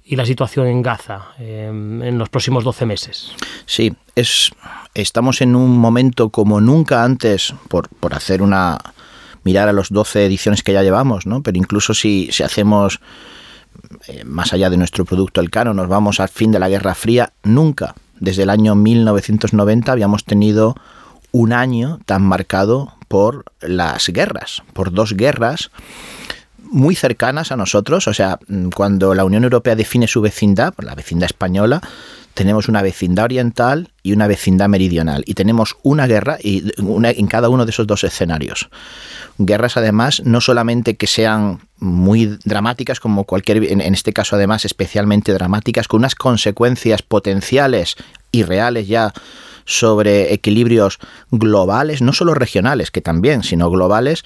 y 0.04 0.16
la 0.16 0.26
situación 0.26 0.68
en 0.68 0.82
Gaza 0.82 1.30
em, 1.38 2.02
en 2.02 2.18
los 2.18 2.30
próximos 2.30 2.64
12 2.64 2.86
meses? 2.86 3.32
Sí, 3.66 3.94
es, 4.16 4.52
estamos 4.94 5.42
en 5.42 5.56
un 5.56 5.78
momento 5.78 6.30
como 6.30 6.60
nunca 6.60 7.04
antes, 7.04 7.54
por, 7.70 7.90
por 7.90 8.14
hacer 8.14 8.42
una 8.42 8.78
mirar 9.44 9.70
a 9.70 9.74
los 9.74 9.90
12 9.90 10.26
ediciones 10.26 10.64
que 10.64 10.74
ya 10.74 10.84
llevamos, 10.84 11.26
¿no? 11.26 11.42
pero 11.42 11.58
incluso 11.58 11.94
si, 11.94 12.30
si 12.32 12.44
hacemos 12.44 13.00
eh, 14.08 14.24
más 14.24 14.54
allá 14.54 14.70
de 14.70 14.78
nuestro 14.78 15.06
producto 15.06 15.42
el 15.42 15.50
cano, 15.50 15.74
nos 15.74 15.88
vamos 15.88 16.20
al 16.20 16.30
fin 16.30 16.52
de 16.52 16.60
la 16.60 16.70
Guerra 16.70 16.96
Fría, 16.96 17.34
nunca 17.44 17.96
desde 18.20 18.44
el 18.44 18.50
año 18.50 18.76
1990 18.76 19.92
habíamos 19.92 20.26
tenido 20.26 20.76
un 21.32 21.54
año 21.54 22.00
tan 22.06 22.22
marcado 22.22 22.94
por 23.08 23.46
las 23.62 24.08
guerras, 24.10 24.64
por 24.74 24.92
dos 24.92 25.14
guerras 25.14 25.72
muy 26.58 26.96
cercanas 26.96 27.52
a 27.52 27.58
nosotros, 27.58 28.08
o 28.08 28.14
sea, 28.14 28.40
cuando 28.76 29.16
la 29.16 29.26
Unión 29.26 29.44
Europea 29.44 29.76
define 29.76 30.08
su 30.08 30.22
vecindad, 30.22 30.74
la 30.78 30.94
vecindad 30.94 31.26
española, 31.26 31.82
tenemos 32.34 32.68
una 32.68 32.82
vecindad 32.82 33.26
oriental 33.26 33.92
y 34.04 34.14
una 34.14 34.28
vecindad 34.28 34.70
meridional. 34.70 35.24
Y 35.26 35.34
tenemos 35.34 35.76
una 35.84 36.08
guerra 36.08 36.38
y 36.42 36.72
en 36.78 37.28
cada 37.28 37.50
uno 37.50 37.66
de 37.66 37.72
esos 37.72 37.88
dos 37.88 38.04
escenarios. 38.04 38.70
Guerras, 39.38 39.78
además, 39.78 40.22
no 40.26 40.42
solamente 40.42 40.96
que 40.96 41.08
sean 41.08 41.60
muy 41.78 42.38
dramáticas, 42.44 43.00
como 43.00 43.24
cualquier, 43.26 43.64
en, 43.64 43.82
este 43.82 44.14
caso, 44.14 44.36
además, 44.36 44.66
especialmente 44.66 45.34
dramáticas, 45.34 45.88
con 45.88 46.00
unas 46.00 46.16
consecuencias 46.16 47.02
potenciales 47.02 47.96
y 48.32 48.44
reales 48.44 48.88
ya 48.88 49.14
sobre 49.66 50.34
equilibrios 50.34 50.98
globales, 51.32 52.02
no 52.02 52.12
solo 52.14 52.34
regionales, 52.34 52.92
que 52.92 53.02
también, 53.02 53.44
sino 53.44 53.70
globales, 53.70 54.24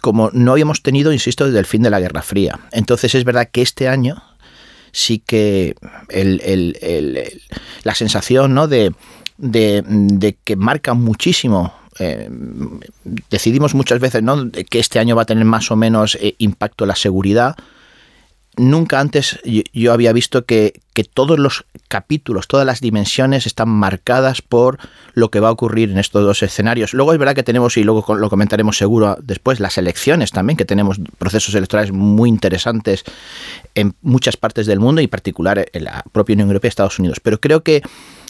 como 0.00 0.30
no 0.32 0.52
habíamos 0.52 0.82
tenido, 0.82 1.12
insisto, 1.12 1.46
desde 1.46 1.58
el 1.58 1.66
fin 1.66 1.82
de 1.82 1.90
la 1.90 2.00
Guerra 2.00 2.22
Fría. 2.22 2.58
Entonces 2.72 3.14
es 3.14 3.24
verdad 3.24 3.48
que 3.50 3.62
este 3.62 3.88
año 3.88 4.22
sí 4.92 5.18
que 5.18 5.74
la 7.84 7.94
sensación 7.94 8.54
¿no? 8.54 8.68
de, 8.68 8.94
que 10.44 10.56
marca 10.56 10.94
muchísimo 10.94 11.72
eh, 11.98 12.28
decidimos 13.28 13.74
muchas 13.74 14.00
veces 14.00 14.22
¿no? 14.22 14.50
que 14.50 14.78
este 14.78 14.98
año 14.98 15.16
va 15.16 15.22
a 15.22 15.26
tener 15.26 15.44
más 15.44 15.70
o 15.70 15.76
menos 15.76 16.16
eh, 16.20 16.36
impacto 16.38 16.86
la 16.86 16.94
seguridad 16.94 17.56
nunca 18.58 19.00
antes 19.00 19.40
yo, 19.44 19.92
había 19.92 20.12
visto 20.12 20.44
que, 20.44 20.80
todos 21.14 21.38
los 21.38 21.64
capítulos, 21.86 22.48
todas 22.48 22.66
las 22.66 22.80
dimensiones 22.80 23.46
están 23.46 23.68
marcadas 23.68 24.42
por 24.42 24.78
lo 25.14 25.30
que 25.30 25.38
va 25.38 25.48
a 25.48 25.52
ocurrir 25.52 25.90
en 25.90 25.98
estos 25.98 26.24
dos 26.24 26.42
escenarios. 26.42 26.92
Luego 26.92 27.12
es 27.12 27.20
verdad 27.20 27.36
que 27.36 27.44
tenemos, 27.44 27.76
y 27.76 27.84
luego 27.84 28.16
lo 28.16 28.28
comentaremos 28.28 28.76
seguro 28.76 29.16
después, 29.22 29.60
las 29.60 29.78
elecciones 29.78 30.32
también, 30.32 30.56
que 30.56 30.64
tenemos 30.64 31.00
procesos 31.18 31.54
electorales 31.54 31.92
muy 31.92 32.28
interesantes 32.28 33.04
en 33.76 33.94
muchas 34.02 34.36
partes 34.36 34.66
del 34.66 34.80
mundo 34.80 35.00
y 35.00 35.04
en 35.04 35.10
particular 35.10 35.66
en 35.72 35.84
la 35.84 36.04
propia 36.10 36.34
Unión 36.34 36.48
Europea 36.48 36.68
y 36.68 36.70
Estados 36.70 36.98
Unidos. 36.98 37.20
Pero 37.20 37.40
creo 37.40 37.62
que 37.62 37.82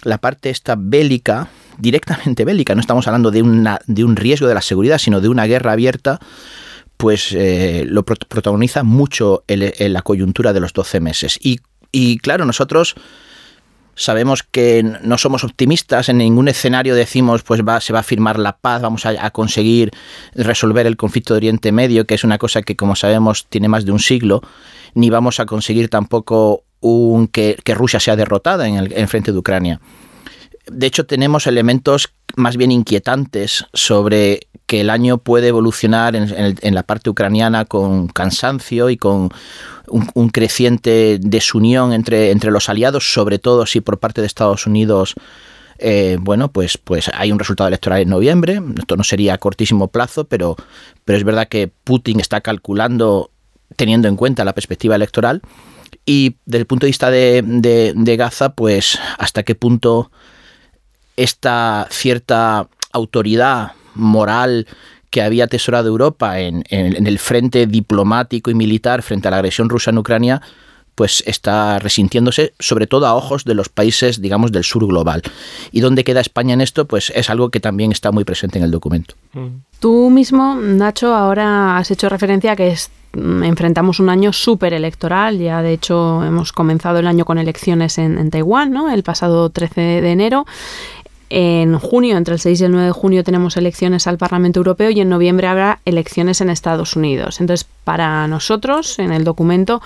la 0.04 0.18
parte 0.18 0.50
esta 0.50 0.76
bélica, 0.78 1.49
directamente 1.78 2.44
bélica, 2.44 2.75
no 2.75 2.82
estamos 2.82 3.06
hablando 3.06 3.30
de, 3.30 3.40
una, 3.40 3.80
de 3.87 4.04
un 4.04 4.14
riesgo 4.14 4.47
de 4.47 4.54
la 4.54 4.62
seguridad, 4.62 4.99
sino 4.99 5.23
de 5.23 5.30
una 5.30 5.47
guerra 5.47 5.73
abierta, 5.73 6.20
pues 6.98 7.32
eh, 7.32 7.84
lo 7.88 8.04
protagoniza 8.04 8.82
mucho 8.82 9.44
en 9.46 9.92
la 9.92 10.02
coyuntura 10.02 10.52
de 10.52 10.60
los 10.60 10.72
12 10.72 11.00
meses. 11.00 11.38
Y, 11.40 12.18
claro, 12.18 12.44
nosotros 12.44 12.96
sabemos 13.94 14.42
que 14.42 14.82
no 14.82 15.16
somos 15.16 15.44
optimistas, 15.44 16.08
en 16.08 16.18
ningún 16.18 16.48
escenario 16.48 16.94
decimos 16.94 17.42
pues 17.42 17.62
va, 17.62 17.80
se 17.80 17.92
va 17.92 18.00
a 18.00 18.04
firmar 18.04 18.38
la 18.38 18.58
paz, 18.58 18.82
vamos 18.82 19.06
a, 19.06 19.30
conseguir 19.30 19.90
resolver 20.34 20.86
el 20.86 20.96
conflicto 20.96 21.34
de 21.34 21.38
Oriente 21.38 21.72
Medio, 21.72 22.04
que 22.04 22.14
es 22.14 22.24
una 22.24 22.38
cosa 22.38 22.62
que 22.62 22.76
como 22.76 22.94
sabemos 22.94 23.46
tiene 23.48 23.68
más 23.68 23.84
de 23.84 23.92
un 23.92 23.98
siglo, 24.00 24.42
ni 24.94 25.08
vamos 25.08 25.40
a 25.40 25.46
conseguir 25.46 25.88
tampoco 25.88 26.64
un, 26.80 27.28
que, 27.28 27.56
Rusia 27.74 28.00
sea 28.00 28.16
derrotada 28.16 28.68
en 28.68 28.76
el 28.76 28.92
en 28.92 29.08
frente 29.08 29.32
de 29.32 29.38
Ucrania. 29.38 29.80
De 30.70 30.86
hecho, 30.86 31.06
tenemos 31.06 31.46
elementos 31.46 32.12
más 32.36 32.56
bien 32.56 32.70
inquietantes 32.70 33.64
sobre 33.72 34.47
que 34.68 34.82
el 34.82 34.90
año 34.90 35.16
puede 35.16 35.48
evolucionar 35.48 36.14
en, 36.14 36.75
la 36.75 36.82
parte 36.82 37.08
ucraniana 37.08 37.64
con 37.64 38.06
cansancio 38.06 38.90
y 38.90 38.98
con 38.98 39.30
un, 39.88 40.28
creciente 40.28 41.18
desunión 41.22 41.94
entre, 41.94 42.32
entre 42.32 42.50
los 42.50 42.68
aliados, 42.68 43.10
sobre 43.10 43.38
todo 43.38 43.64
si 43.64 43.80
por 43.80 43.98
parte 43.98 44.20
de 44.20 44.26
Estados 44.26 44.66
Unidos 44.66 45.14
eh, 45.78 46.18
bueno, 46.20 46.52
pues, 46.52 46.76
pues 46.76 47.10
hay 47.14 47.32
un 47.32 47.38
resultado 47.38 47.68
electoral 47.68 48.02
en 48.02 48.10
noviembre. 48.10 48.60
Esto 48.78 48.96
no 48.96 49.04
sería 49.04 49.34
a 49.34 49.38
cortísimo 49.38 49.88
plazo, 49.88 50.25
pero, 50.25 50.54
pero 51.06 51.16
es 51.16 51.25
verdad 51.25 51.48
que 51.48 51.70
Putin 51.84 52.20
está 52.20 52.42
calculando 52.42 53.30
teniendo 53.76 54.06
en 54.06 54.16
cuenta 54.16 54.44
la 54.44 54.52
perspectiva 54.52 54.96
electoral. 54.96 55.40
Y 56.04 56.37
desde 56.44 56.60
el 56.60 56.66
punto 56.66 56.84
de 56.84 56.90
vista 56.90 57.10
de, 57.10 57.42
de 57.94 58.16
Gaza, 58.16 58.50
pues 58.50 58.98
hasta 59.16 59.44
qué 59.44 59.54
punto 59.54 60.10
esta 61.16 61.87
cierta 61.90 62.68
autoridad 62.92 63.72
moral 63.98 64.66
que 65.10 65.22
había 65.22 65.44
atesorado 65.44 65.88
Europa 65.88 66.40
en, 66.40 66.64
el 66.70 67.18
frente 67.18 67.66
diplomático 67.66 68.50
y 68.50 68.54
militar 68.54 69.02
frente 69.02 69.28
a 69.28 69.30
la 69.30 69.38
agresión 69.38 69.68
rusa 69.68 69.90
en 69.90 69.98
Ucrania, 69.98 70.42
pues 70.94 71.22
está 71.26 71.78
resintiéndose, 71.78 72.54
sobre 72.58 72.88
todo 72.88 73.06
a 73.06 73.14
ojos 73.14 73.44
de 73.44 73.54
los 73.54 73.68
países, 73.68 74.20
digamos, 74.20 74.50
del 74.50 74.64
sur 74.64 74.84
global. 74.84 75.22
¿Y 75.70 75.80
dónde 75.80 76.02
queda 76.02 76.20
España 76.20 76.54
en 76.54 76.60
esto? 76.60 76.86
Pues 76.86 77.12
es 77.14 77.30
algo 77.30 77.50
que 77.50 77.60
también 77.60 77.92
está 77.92 78.10
muy 78.10 78.24
presente 78.24 78.58
en 78.58 78.64
el 78.64 78.72
documento. 78.72 79.14
Mm. 79.32 79.46
Tú 79.78 80.10
mismo, 80.10 80.56
Nacho, 80.56 81.14
ahora 81.14 81.78
has 81.78 81.92
hecho 81.92 82.08
referencia 82.08 82.52
a 82.52 82.56
que 82.56 82.74
mm, 83.12 83.44
enfrentamos 83.44 84.00
un 84.00 84.08
año 84.08 84.32
súper 84.32 84.74
electoral. 84.74 85.38
Ya, 85.38 85.62
de 85.62 85.72
hecho, 85.72 86.24
hemos 86.24 86.52
comenzado 86.52 86.98
el 86.98 87.06
año 87.06 87.24
con 87.24 87.38
elecciones 87.38 87.96
en, 87.98 88.18
en 88.18 88.30
Taiwán, 88.30 88.72
¿no? 88.72 88.90
El 88.90 89.04
pasado 89.04 89.50
13 89.50 89.80
de 90.00 90.10
enero. 90.10 90.46
En 91.30 91.78
junio, 91.78 92.16
entre 92.16 92.35
el 92.35 92.40
6 92.40 92.61
y 92.61 92.64
el 92.64 92.73
9 92.73 92.87
de 92.87 92.92
junio, 92.92 93.25
tenemos 93.25 93.56
elecciones 93.56 94.06
al 94.06 94.16
Parlamento 94.16 94.61
Europeo 94.61 94.90
y 94.90 95.00
en 95.00 95.08
noviembre 95.08 95.47
habrá 95.47 95.80
elecciones 95.85 96.40
en 96.40 96.49
Estados 96.49 96.97
Unidos. 96.97 97.40
Entonces, 97.40 97.68
para 97.85 98.26
nosotros, 98.28 98.99
en 98.99 99.12
el 99.12 99.25
documento, 99.25 99.82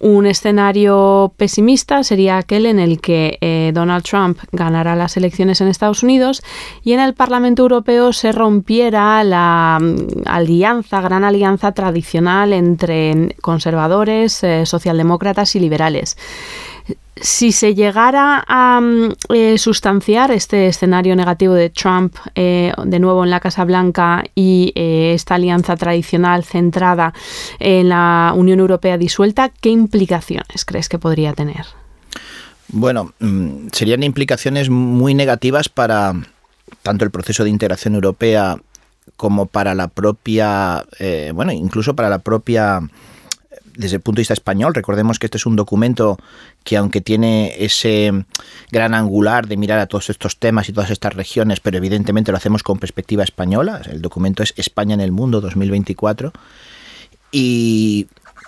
un 0.00 0.26
escenario 0.26 1.32
pesimista 1.38 2.04
sería 2.04 2.36
aquel 2.36 2.66
en 2.66 2.78
el 2.78 3.00
que 3.00 3.38
eh, 3.40 3.70
Donald 3.72 4.04
Trump 4.04 4.38
ganara 4.52 4.94
las 4.96 5.16
elecciones 5.16 5.62
en 5.62 5.68
Estados 5.68 6.02
Unidos 6.02 6.42
y 6.82 6.92
en 6.92 7.00
el 7.00 7.14
Parlamento 7.14 7.62
Europeo 7.62 8.12
se 8.12 8.32
rompiera 8.32 9.24
la 9.24 9.78
mm, 9.80 10.26
alianza, 10.26 11.00
gran 11.00 11.24
alianza 11.24 11.72
tradicional 11.72 12.52
entre 12.52 13.34
conservadores, 13.40 14.44
eh, 14.44 14.66
socialdemócratas 14.66 15.56
y 15.56 15.60
liberales 15.60 16.18
si 17.16 17.52
se 17.52 17.74
llegara 17.74 18.44
a 18.46 18.80
mm, 18.80 19.12
eh, 19.32 19.58
sustanciar 19.58 20.30
este 20.30 20.66
escenario 20.66 21.14
negativo 21.14 21.54
de 21.54 21.70
Trump 21.70 22.16
eh, 22.34 22.72
de 22.84 22.98
nuevo 22.98 23.24
en 23.24 23.30
la 23.30 23.40
Casa 23.40 23.64
Blanca 23.64 24.24
y 24.34 24.72
eh, 24.74 25.12
esta 25.14 25.36
alianza 25.36 25.76
tradicional 25.76 26.44
centrada 26.44 27.14
en 27.60 27.88
la 27.88 28.32
Unión 28.36 28.60
Europea 28.60 28.98
disuelta, 28.98 29.48
¿qué 29.48 29.70
implicaciones 29.70 30.64
crees 30.64 30.88
que 30.88 30.98
podría 30.98 31.32
tener? 31.34 31.66
Bueno, 32.68 33.12
mm, 33.20 33.68
serían 33.72 34.02
implicaciones 34.02 34.68
muy 34.68 35.14
negativas 35.14 35.68
para 35.68 36.14
tanto 36.82 37.04
el 37.04 37.10
proceso 37.10 37.44
de 37.44 37.50
integración 37.50 37.94
europea 37.94 38.56
como 39.16 39.46
para 39.46 39.74
la 39.74 39.88
propia, 39.88 40.84
bueno, 41.34 41.52
incluso 41.52 41.94
para 41.94 42.08
la 42.08 42.18
propia 42.18 42.80
desde 43.76 43.96
el 43.96 44.02
punto 44.02 44.18
de 44.18 44.22
vista 44.22 44.34
español. 44.34 44.74
Recordemos 44.74 45.18
que 45.18 45.26
este 45.26 45.38
es 45.38 45.46
un 45.46 45.56
documento 45.56 46.18
que 46.62 46.76
aunque 46.76 47.00
tiene 47.00 47.54
ese 47.58 48.24
gran 48.70 48.94
angular 48.94 49.46
de 49.46 49.56
mirar 49.56 49.78
a 49.78 49.86
todos 49.86 50.10
estos 50.10 50.38
temas 50.38 50.68
y 50.68 50.72
todas 50.72 50.90
estas 50.90 51.14
regiones, 51.14 51.60
pero 51.60 51.76
evidentemente 51.76 52.30
lo 52.32 52.38
hacemos 52.38 52.62
con 52.62 52.78
perspectiva 52.78 53.24
española. 53.24 53.82
El 53.90 54.02
documento 54.02 54.42
es 54.42 54.54
España 54.56 54.94
en 54.94 55.00
el 55.00 55.12
mundo 55.12 55.40
2024. 55.40 56.32
Y 57.32 58.06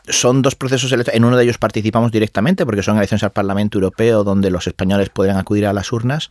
son 0.09 0.43
dos 0.43 0.55
procesos 0.55 0.93
En 0.93 1.25
uno 1.25 1.37
de 1.37 1.45
ellos 1.45 1.59
participamos 1.59 2.13
directamente 2.13 2.65
porque 2.65 2.83
son 2.83 2.97
elecciones 2.97 3.25
al 3.25 3.33
Parlamento 3.33 3.79
Europeo 3.79 4.23
donde 4.25 4.51
los 4.51 4.67
españoles 4.67 5.09
podrán 5.11 5.37
acudir 5.37 5.67
a 5.67 5.73
las 5.73 5.93
urnas, 5.93 6.31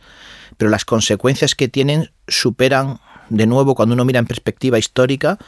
pero 0.56 0.70
las 0.70 0.84
consecuencias 0.84 1.54
que 1.54 1.68
tienen 1.68 2.10
superan, 2.26 3.00
de 3.28 3.46
nuevo, 3.46 3.74
cuando 3.74 3.94
uno 3.94 4.04
mira 4.04 4.18
en 4.18 4.26
perspectiva 4.26 4.78
histórica, 4.78 5.38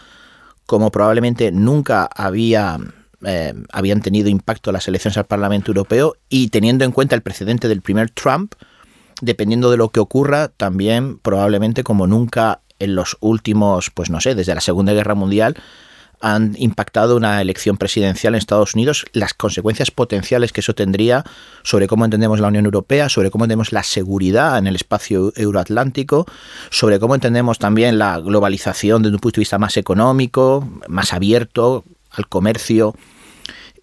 como 0.66 0.90
probablemente 0.90 1.50
nunca 1.50 2.04
había 2.04 2.78
eh, 3.24 3.54
habían 3.72 4.00
tenido 4.00 4.28
impacto 4.28 4.70
las 4.72 4.86
elecciones 4.88 5.18
al 5.18 5.26
Parlamento 5.26 5.70
Europeo 5.70 6.16
y 6.28 6.48
teniendo 6.48 6.84
en 6.84 6.92
cuenta 6.92 7.14
el 7.14 7.22
precedente 7.22 7.68
del 7.68 7.82
primer 7.82 8.10
Trump, 8.10 8.54
dependiendo 9.20 9.70
de 9.70 9.76
lo 9.76 9.88
que 9.88 10.00
ocurra, 10.00 10.48
también 10.48 11.18
probablemente 11.18 11.82
como 11.82 12.06
nunca 12.06 12.60
en 12.78 12.94
los 12.94 13.16
últimos, 13.20 13.90
pues 13.90 14.10
no 14.10 14.20
sé, 14.20 14.34
desde 14.34 14.54
la 14.54 14.60
Segunda 14.60 14.92
Guerra 14.92 15.16
Mundial, 15.16 15.56
han 16.20 16.54
impactado 16.58 17.16
una 17.16 17.40
elección 17.40 17.76
presidencial 17.76 18.34
en 18.34 18.38
Estados 18.38 18.74
Unidos, 18.74 19.06
las 19.12 19.34
consecuencias 19.34 19.90
potenciales 19.90 20.52
que 20.52 20.60
eso 20.60 20.74
tendría 20.74 21.24
sobre 21.62 21.86
cómo 21.86 22.04
entendemos 22.04 22.40
la 22.40 22.48
Unión 22.48 22.64
Europea, 22.64 23.08
sobre 23.08 23.30
cómo 23.30 23.44
entendemos 23.44 23.72
la 23.72 23.82
seguridad 23.84 24.58
en 24.58 24.66
el 24.66 24.74
espacio 24.74 25.32
euroatlántico, 25.36 26.26
sobre 26.70 26.98
cómo 26.98 27.14
entendemos 27.14 27.58
también 27.58 27.98
la 27.98 28.18
globalización 28.18 29.02
desde 29.02 29.14
un 29.14 29.20
punto 29.20 29.36
de 29.36 29.42
vista 29.42 29.58
más 29.58 29.76
económico, 29.76 30.68
más 30.88 31.12
abierto 31.12 31.84
al 32.18 32.28
comercio 32.28 32.94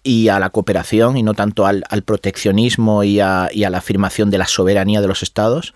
y 0.02 0.28
a 0.28 0.38
la 0.38 0.50
cooperación 0.50 1.16
y 1.16 1.22
no 1.22 1.34
tanto 1.34 1.66
al, 1.66 1.82
proteccionismo 2.04 3.02
y 3.02 3.20
a, 3.20 3.50
la 3.52 3.78
afirmación 3.78 4.30
de 4.30 4.38
la 4.38 4.46
soberanía 4.46 5.00
de 5.00 5.08
los 5.08 5.22
estados 5.22 5.74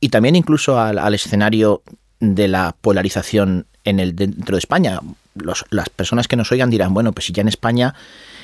y 0.00 0.10
también 0.10 0.36
incluso 0.36 0.78
al, 0.78 1.14
escenario 1.14 1.82
de 2.20 2.48
la 2.48 2.76
polarización 2.80 3.66
en 3.84 3.98
el 3.98 4.14
dentro 4.14 4.56
de 4.56 4.58
España 4.58 5.00
las 5.34 5.88
personas 5.88 6.28
que 6.28 6.36
nos 6.36 6.52
oigan 6.52 6.70
dirán, 6.70 6.92
bueno, 6.94 7.12
pues 7.12 7.26
si 7.26 7.32
ya 7.32 7.40
en 7.40 7.48
España 7.48 7.94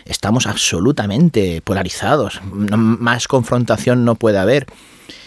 estamos 0.05 0.47
absolutamente 0.47 1.61
polarizados, 1.61 2.41
más 2.51 3.29
confrontación 3.29 4.05
no 4.05 4.15
puede 4.15 4.39
haber. 4.39 4.67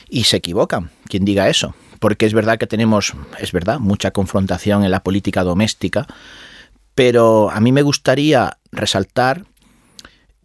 Y 0.10 0.26
se 0.26 0.38
equivocan 0.38 0.90
quien 1.08 1.24
diga 1.24 1.50
eso, 1.50 1.76
porque 2.00 2.26
es 2.26 2.34
verdad 2.34 2.58
que 2.58 2.68
tenemos, 2.68 3.14
es 3.40 3.52
verdad, 3.52 3.80
mucha 3.80 4.12
confrontación 4.12 4.84
en 4.84 4.92
la 4.92 5.04
política 5.04 5.44
doméstica, 5.44 6.08
pero 7.01 7.50
a 7.50 7.60
mí 7.60 7.72
me 7.72 7.81
gustaría 7.81 8.60
resaltar 8.72 9.46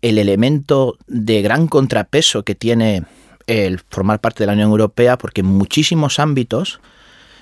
el 0.01 0.17
elemento 0.17 0.97
de 1.07 1.43
gran 1.43 1.67
contrapeso 1.67 2.45
que 2.45 2.55
tiene 2.55 3.05
el 3.47 3.79
formar 3.79 4.23
parte 4.23 4.43
de 4.43 4.47
la 4.47 4.55
Unión 4.55 4.71
Europea, 4.71 5.19
porque 5.19 5.43
en 5.43 5.49
muchísimos 5.49 6.19
ámbitos, 6.19 6.81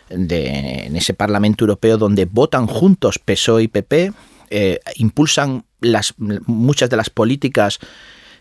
en 0.08 0.96
ese 0.96 1.14
Parlamento 1.14 1.62
Europeo 1.62 1.96
donde 1.96 2.24
votan 2.24 2.66
juntos 2.66 3.20
PSOE 3.20 3.62
y 3.62 3.68
PP, 3.68 4.12
eh, 4.50 4.80
impulsan 4.96 5.64
muchas 6.46 6.90
de 6.90 6.96
las 6.96 7.08
políticas 7.08 7.78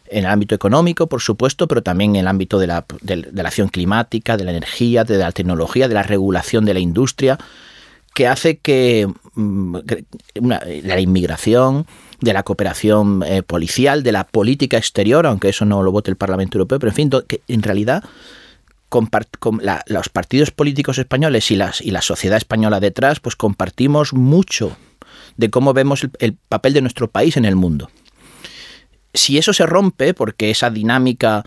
en 0.07 0.25
el 0.25 0.31
ámbito 0.31 0.55
económico, 0.55 1.05
por 1.05 1.21
supuesto, 1.21 1.67
pero 1.67 1.83
también 1.83 2.15
en 2.15 2.21
el 2.21 2.27
ámbito 2.27 2.57
de 2.57 2.65
la, 2.65 2.83
acción 3.45 3.67
climática, 3.67 4.37
de 4.37 4.43
la 4.43 4.49
energía, 4.49 5.03
de 5.03 5.19
la 5.19 5.31
tecnología, 5.33 5.87
de 5.87 5.93
la 5.93 6.01
regulación 6.01 6.65
de 6.65 6.73
la 6.73 6.79
industria, 6.79 7.37
que 8.13 8.27
hace 8.27 8.57
que 8.57 9.07
mm, 9.35 9.77
la 10.41 10.99
inmigración, 10.99 11.85
de 12.23 12.33
la 12.33 12.43
cooperación 12.43 13.21
eh, 13.25 13.43
policial, 13.43 14.01
de 14.01 14.13
la 14.13 14.25
política 14.25 14.77
exterior, 14.77 15.27
aunque 15.27 15.49
eso 15.49 15.65
no 15.65 15.83
lo 15.83 15.91
vote 15.91 16.09
el 16.09 16.17
Parlamento 16.17 16.57
Europeo, 16.57 16.79
pero 16.79 16.89
en 16.91 16.95
fin, 16.95 17.11
que 17.27 17.41
en 17.47 17.61
realidad 17.61 18.03
con 18.87 19.09
los 19.87 20.09
partidos 20.09 20.51
políticos 20.51 20.99
españoles 20.99 21.49
y, 21.49 21.55
las, 21.55 21.81
y 21.81 21.89
la 21.89 22.03
sociedad 22.03 22.37
española 22.37 22.79
detrás, 22.79 23.19
pues 23.19 23.35
compartimos 23.35 24.13
mucho 24.13 24.77
de 25.35 25.49
cómo 25.49 25.73
vemos 25.73 26.07
el, 26.19 26.33
papel 26.47 26.73
de 26.73 26.81
nuestro 26.81 27.09
país 27.09 27.35
en 27.35 27.45
el 27.45 27.55
mundo. 27.55 27.89
Si 29.13 29.39
eso 29.39 29.51
se 29.51 29.65
rompe, 29.65 30.13
porque 30.13 30.51
esa 30.51 30.69
dinámica 30.69 31.43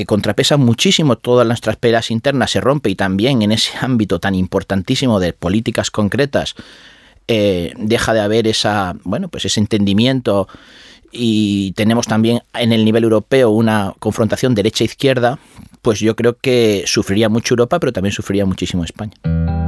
que 0.00 0.06
contrapesa 0.06 0.56
muchísimo 0.56 1.16
todas 1.16 1.46
nuestras 1.46 1.76
peras 1.76 2.10
internas 2.10 2.52
se 2.52 2.62
rompe 2.62 2.88
y 2.88 2.94
también 2.94 3.42
en 3.42 3.52
ese 3.52 3.72
ámbito 3.82 4.18
tan 4.18 4.34
importantísimo 4.34 5.20
de 5.20 5.34
políticas 5.34 5.90
concretas 5.90 6.54
eh, 7.28 7.74
deja 7.76 8.14
de 8.14 8.20
haber 8.20 8.46
esa, 8.46 8.96
bueno, 9.04 9.28
pues 9.28 9.44
ese 9.44 9.60
entendimiento 9.60 10.48
y 11.12 11.72
tenemos 11.72 12.06
también 12.06 12.40
en 12.54 12.72
el 12.72 12.82
nivel 12.82 13.02
europeo 13.02 13.50
una 13.50 13.92
confrontación 13.98 14.54
derecha-izquierda, 14.54 15.38
pues 15.82 16.00
yo 16.00 16.16
creo 16.16 16.38
que 16.38 16.84
sufriría 16.86 17.28
mucho 17.28 17.52
Europa, 17.52 17.78
pero 17.78 17.92
también 17.92 18.14
sufriría 18.14 18.46
muchísimo 18.46 18.84
España. 18.84 19.59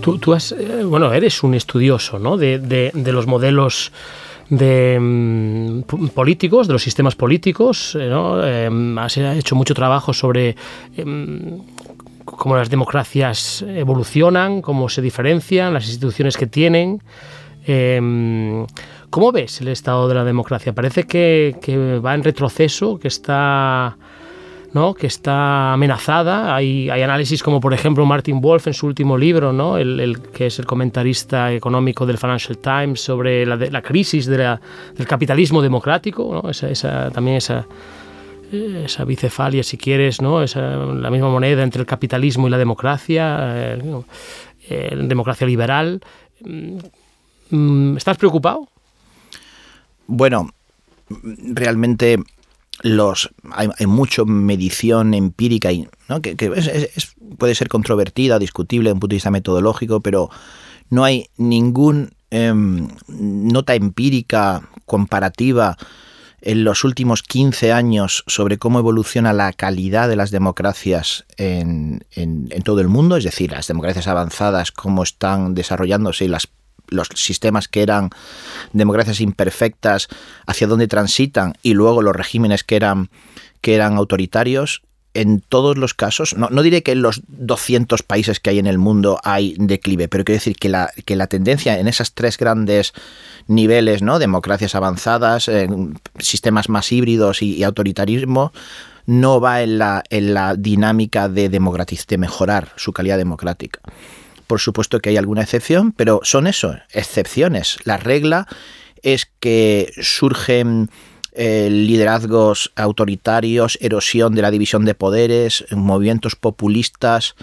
Tú, 0.00 0.32
has, 0.34 0.52
eh, 0.52 0.82
bueno, 0.84 1.12
eres 1.12 1.42
un 1.42 1.54
estudioso 1.54 2.18
¿no? 2.18 2.36
de, 2.36 2.58
de 2.58 3.12
los 3.12 3.26
modelos 3.26 3.92
de 4.50 4.98
mm, 5.00 6.08
políticos, 6.08 6.66
de 6.66 6.74
los 6.74 6.82
sistemas 6.82 7.14
políticos. 7.14 7.96
Eh, 7.98 8.08
¿no? 8.10 8.44
Em, 8.44 8.98
has 8.98 9.16
hecho 9.16 9.56
mucho 9.56 9.74
trabajo 9.74 10.12
sobre 10.12 10.56
em, 10.96 11.60
cómo 12.24 12.56
las 12.56 12.68
democracias 12.68 13.62
evolucionan, 13.62 14.60
cómo 14.60 14.88
se 14.88 15.00
diferencian, 15.00 15.72
las 15.72 15.86
instituciones 15.86 16.36
que 16.36 16.46
tienen. 16.46 17.02
¿Cómo 19.10 19.32
ves 19.32 19.60
el 19.60 19.68
estado 19.68 20.08
de 20.08 20.14
la 20.14 20.24
democracia? 20.24 20.72
Parece 20.72 21.04
que, 21.04 21.56
que 21.60 21.98
va 21.98 22.14
en 22.14 22.24
retroceso, 22.24 22.98
que 22.98 23.06
está 23.06 23.96
¿no? 24.72 24.94
que 24.94 25.06
está 25.06 25.72
amenazada. 25.72 26.54
Hay, 26.54 26.90
hay, 26.90 27.02
análisis 27.02 27.42
como, 27.42 27.60
por 27.60 27.74
ejemplo, 27.74 28.04
Martin 28.06 28.40
Wolf 28.40 28.66
en 28.66 28.74
su 28.74 28.86
último 28.86 29.18
libro, 29.18 29.52
¿no? 29.52 29.78
el, 29.78 30.20
que 30.32 30.46
es 30.46 30.58
el 30.58 30.66
comentarista 30.66 31.52
económico 31.52 32.06
del 32.06 32.18
Financial 32.18 32.58
Times, 32.58 33.00
sobre 33.00 33.46
la, 33.46 33.56
la 33.56 33.82
crisis 33.82 34.26
de 34.26 34.38
la, 34.38 34.60
del 34.96 35.06
capitalismo 35.06 35.62
democrático, 35.62 36.40
¿no? 36.42 36.50
esa, 36.50 36.68
esa, 36.68 37.10
también 37.10 37.36
esa, 37.36 37.66
esa 38.52 39.04
bicefalia, 39.04 39.62
si 39.62 39.76
quieres, 39.76 40.20
¿no? 40.20 40.42
esa, 40.42 40.60
la 40.60 41.10
misma 41.10 41.30
moneda 41.30 41.62
entre 41.62 41.80
el 41.80 41.86
capitalismo 41.86 42.48
y 42.48 42.50
la 42.50 42.58
democracia, 42.58 43.52
eh, 43.54 44.02
eh 44.68 44.96
democracia 45.02 45.46
liberal. 45.46 46.00
Mm, 47.50 47.96
¿Estás 47.96 48.16
preocupado? 48.16 48.68
Bueno, 50.06 50.50
realmente 51.52 52.18
los 52.82 53.30
hay, 53.52 53.68
hay 53.78 53.86
mucha 53.86 54.24
medición 54.24 55.14
empírica 55.14 55.72
y, 55.72 55.88
¿no? 56.08 56.20
que, 56.22 56.34
puede 57.38 57.54
ser 57.54 57.68
controvertida, 57.68 58.38
discutible 58.38 58.88
desde 58.88 58.94
un 58.94 59.00
punto 59.00 59.12
de 59.12 59.16
vista 59.16 59.30
metodológico, 59.30 60.00
pero 60.00 60.30
no 60.88 61.04
hay 61.04 61.26
ningún 61.36 62.12
em, 62.30 62.88
nota 63.08 63.74
empírica 63.74 64.68
comparativa 64.86 65.76
en 66.42 66.64
los 66.64 66.84
últimos 66.84 67.22
15 67.22 67.72
años 67.72 68.24
sobre 68.26 68.58
cómo 68.58 68.78
evoluciona 68.78 69.32
la 69.32 69.52
calidad 69.52 70.08
de 70.08 70.16
las 70.16 70.30
democracias 70.30 71.26
en, 71.36 72.04
en, 72.12 72.48
todo 72.62 72.80
el 72.80 72.88
mundo, 72.88 73.16
es 73.16 73.24
decir, 73.24 73.52
las 73.52 73.66
democracias 73.66 74.06
avanzadas, 74.06 74.72
cómo 74.72 75.02
están 75.02 75.54
desarrollándose 75.54 76.24
y 76.24 76.28
las 76.28 76.48
los 76.90 77.08
sistemas 77.14 77.68
que 77.68 77.82
eran 77.82 78.10
democracias 78.72 79.20
imperfectas, 79.20 80.08
hacia 80.46 80.66
dónde 80.66 80.88
transitan, 80.88 81.54
y 81.62 81.74
luego 81.74 82.02
los 82.02 82.14
regímenes 82.14 82.64
que 82.64 82.76
eran, 82.76 83.10
que 83.60 83.74
eran 83.74 83.96
autoritarios, 83.96 84.82
en 85.14 85.40
todos 85.40 85.76
los 85.76 85.94
casos, 85.94 86.36
no, 86.36 86.48
no, 86.50 86.62
diré 86.62 86.82
que 86.82 86.92
en 86.92 87.02
los 87.02 87.22
200 87.26 88.02
países 88.04 88.38
que 88.38 88.50
hay 88.50 88.58
en 88.58 88.66
el 88.66 88.78
mundo 88.78 89.18
hay 89.24 89.56
declive, 89.58 90.08
pero 90.08 90.24
quiero 90.24 90.36
decir 90.36 90.56
que 90.56 90.68
la, 90.68 90.90
que 91.04 91.16
la 91.16 91.26
tendencia 91.26 91.78
en 91.78 91.88
esos 91.88 92.14
tres 92.14 92.38
grandes 92.38 92.92
niveles, 93.48 94.02
¿no? 94.02 94.18
democracias 94.18 94.74
avanzadas, 94.74 95.50
sistemas 96.18 96.68
más 96.68 96.92
híbridos 96.92 97.42
y, 97.42 97.64
autoritarismo, 97.64 98.52
no 99.06 99.40
va 99.40 99.62
en 99.62 99.78
la, 99.78 100.04
en 100.10 100.32
la 100.32 100.54
dinámica 100.54 101.28
de, 101.28 101.48
de 101.48 102.18
mejorar 102.18 102.72
su 102.76 102.92
calidad 102.92 103.18
democrática. 103.18 103.80
Por 104.50 104.58
supuesto 104.58 104.98
que 104.98 105.10
hay 105.10 105.16
alguna 105.16 105.42
excepción, 105.42 105.92
pero 105.92 106.18
son 106.24 106.48
eso, 106.48 106.74
excepciones. 106.92 107.78
La 107.84 107.98
regla 107.98 108.48
es 109.00 109.30
que 109.38 109.92
surgen 110.02 110.90
eh, 111.30 111.68
liderazgos 111.70 112.72
autoritarios, 112.74 113.78
erosión 113.80 114.34
de 114.34 114.42
la 114.42 114.50
división 114.50 114.84
de 114.84 114.96
poderes, 114.96 115.66
movimientos 115.70 116.34
populistas 116.34 117.36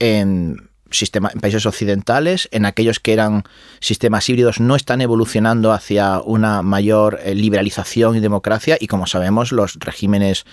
en, 0.00 0.70
en 0.90 1.40
países 1.40 1.66
occidentales, 1.66 2.48
en 2.50 2.66
aquellos 2.66 2.98
que 2.98 3.12
eran 3.12 3.44
sistemas 3.78 4.28
híbridos 4.28 4.58
no 4.58 4.74
están 4.74 5.02
evolucionando 5.02 5.70
hacia 5.70 6.20
una 6.20 6.62
mayor 6.62 7.20
eh, 7.22 7.36
liberalización 7.36 8.16
y 8.16 8.20
democracia 8.20 8.76
y 8.80 8.88
como 8.88 9.06
sabemos 9.06 9.52
los 9.52 9.74
regímenes 9.78 10.46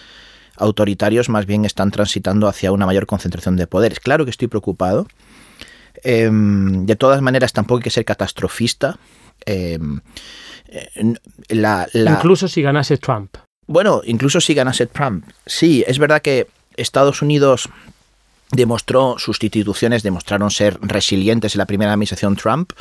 autoritarios 0.58 1.30
más 1.30 1.48
bien 1.48 1.66
están 1.66 1.90
transitando 1.90 2.48
hacia 2.48 2.72
una 2.72 2.86
mayor 2.86 3.08
concentración 3.08 3.56
de 3.56 3.66
poderes. 3.66 4.00
Claro 4.00 4.26
que 4.26 4.32
estoy 4.32 4.48
preocupado. 4.48 5.08
Em, 6.04 6.86
de 6.86 6.96
todas 6.96 7.22
maneras, 7.22 7.54
tampoco 7.54 7.78
hay 7.78 7.84
que 7.84 7.90
ser 7.90 8.06
catastrofista. 8.06 8.98
Em, 9.46 10.00
eh, 10.68 11.16
incluso 11.94 12.48
si 12.48 12.62
ganase 12.62 12.98
Trump. 12.98 13.38
Bueno, 13.68 14.02
incluso 14.06 14.42
si 14.42 14.54
ganase 14.54 14.88
Trump. 14.88 15.26
Sí, 15.46 15.84
es 15.88 16.00
verdad 16.00 16.22
que 16.22 16.48
Estados 16.78 17.22
Unidos 17.22 17.70
demostró, 18.52 19.16
sus 19.18 19.42
instituciones 19.42 20.04
demostraron 20.04 20.52
ser 20.52 20.78
resilientes 20.82 21.56
en 21.56 21.60
la 21.60 21.66
primera 21.66 21.94
administración 21.94 22.36
Trump. 22.36 22.74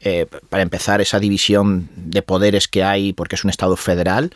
Eh, 0.00 0.26
para 0.48 0.62
empezar, 0.62 1.00
esa 1.00 1.18
división 1.18 1.88
de 1.96 2.22
poderes 2.22 2.68
que 2.68 2.84
hay, 2.84 3.12
porque 3.12 3.34
es 3.34 3.44
un 3.44 3.50
Estado 3.50 3.76
federal, 3.76 4.30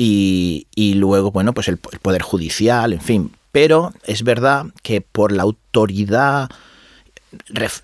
y, 0.00 0.94
luego, 0.94 1.32
bueno, 1.32 1.52
pues 1.52 1.66
el, 1.66 1.76
poder 1.76 2.22
judicial, 2.22 2.92
en 2.92 3.00
fin. 3.00 3.32
Pero 3.50 3.92
es 4.04 4.22
verdad 4.22 4.66
que 4.82 5.00
por 5.00 5.32
la 5.32 5.42
autoridad, 5.42 6.48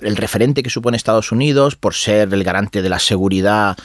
el 0.01 0.17
referente 0.17 0.63
que 0.63 0.71
supone 0.71 0.97
Estados 0.97 1.33
Unidos, 1.33 1.77
por 1.77 1.95
ser 1.95 2.33
el 2.33 2.45
garante 2.45 2.83
de 2.83 2.89
la 2.89 2.99
seguridad 2.99 3.77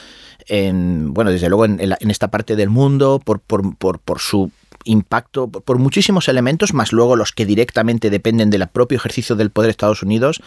en, 0.46 1.12
bueno, 1.12 1.30
desde 1.30 1.48
luego 1.48 1.64
en, 1.64 2.10
esta 2.10 2.28
parte 2.28 2.56
del 2.56 2.70
mundo, 2.70 3.20
por, 3.24 3.40
por, 3.40 3.76
por, 3.76 4.18
su 4.18 4.50
impacto, 4.84 5.48
por 5.48 5.78
muchísimos 5.78 6.28
elementos, 6.28 6.74
más 6.74 6.92
luego 6.92 7.16
los 7.16 7.32
que 7.32 7.46
directamente 7.46 8.10
dependen 8.10 8.50
del 8.50 8.66
propio 8.68 8.96
ejercicio 8.96 9.36
del 9.36 9.50
poder 9.50 9.68
de 9.68 9.72
Estados 9.72 10.02
Unidos, 10.02 10.42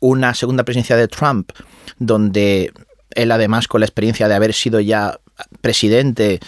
una 0.00 0.34
segunda 0.34 0.64
presidencia 0.64 0.96
de 0.96 1.08
Trump, 1.08 1.50
donde 1.98 2.72
él 3.14 3.32
además 3.32 3.68
con 3.68 3.80
la 3.80 3.86
experiencia 3.86 4.28
de 4.28 4.34
haber 4.34 4.54
sido 4.54 4.80
ya 4.80 5.18
presidente 5.60 6.40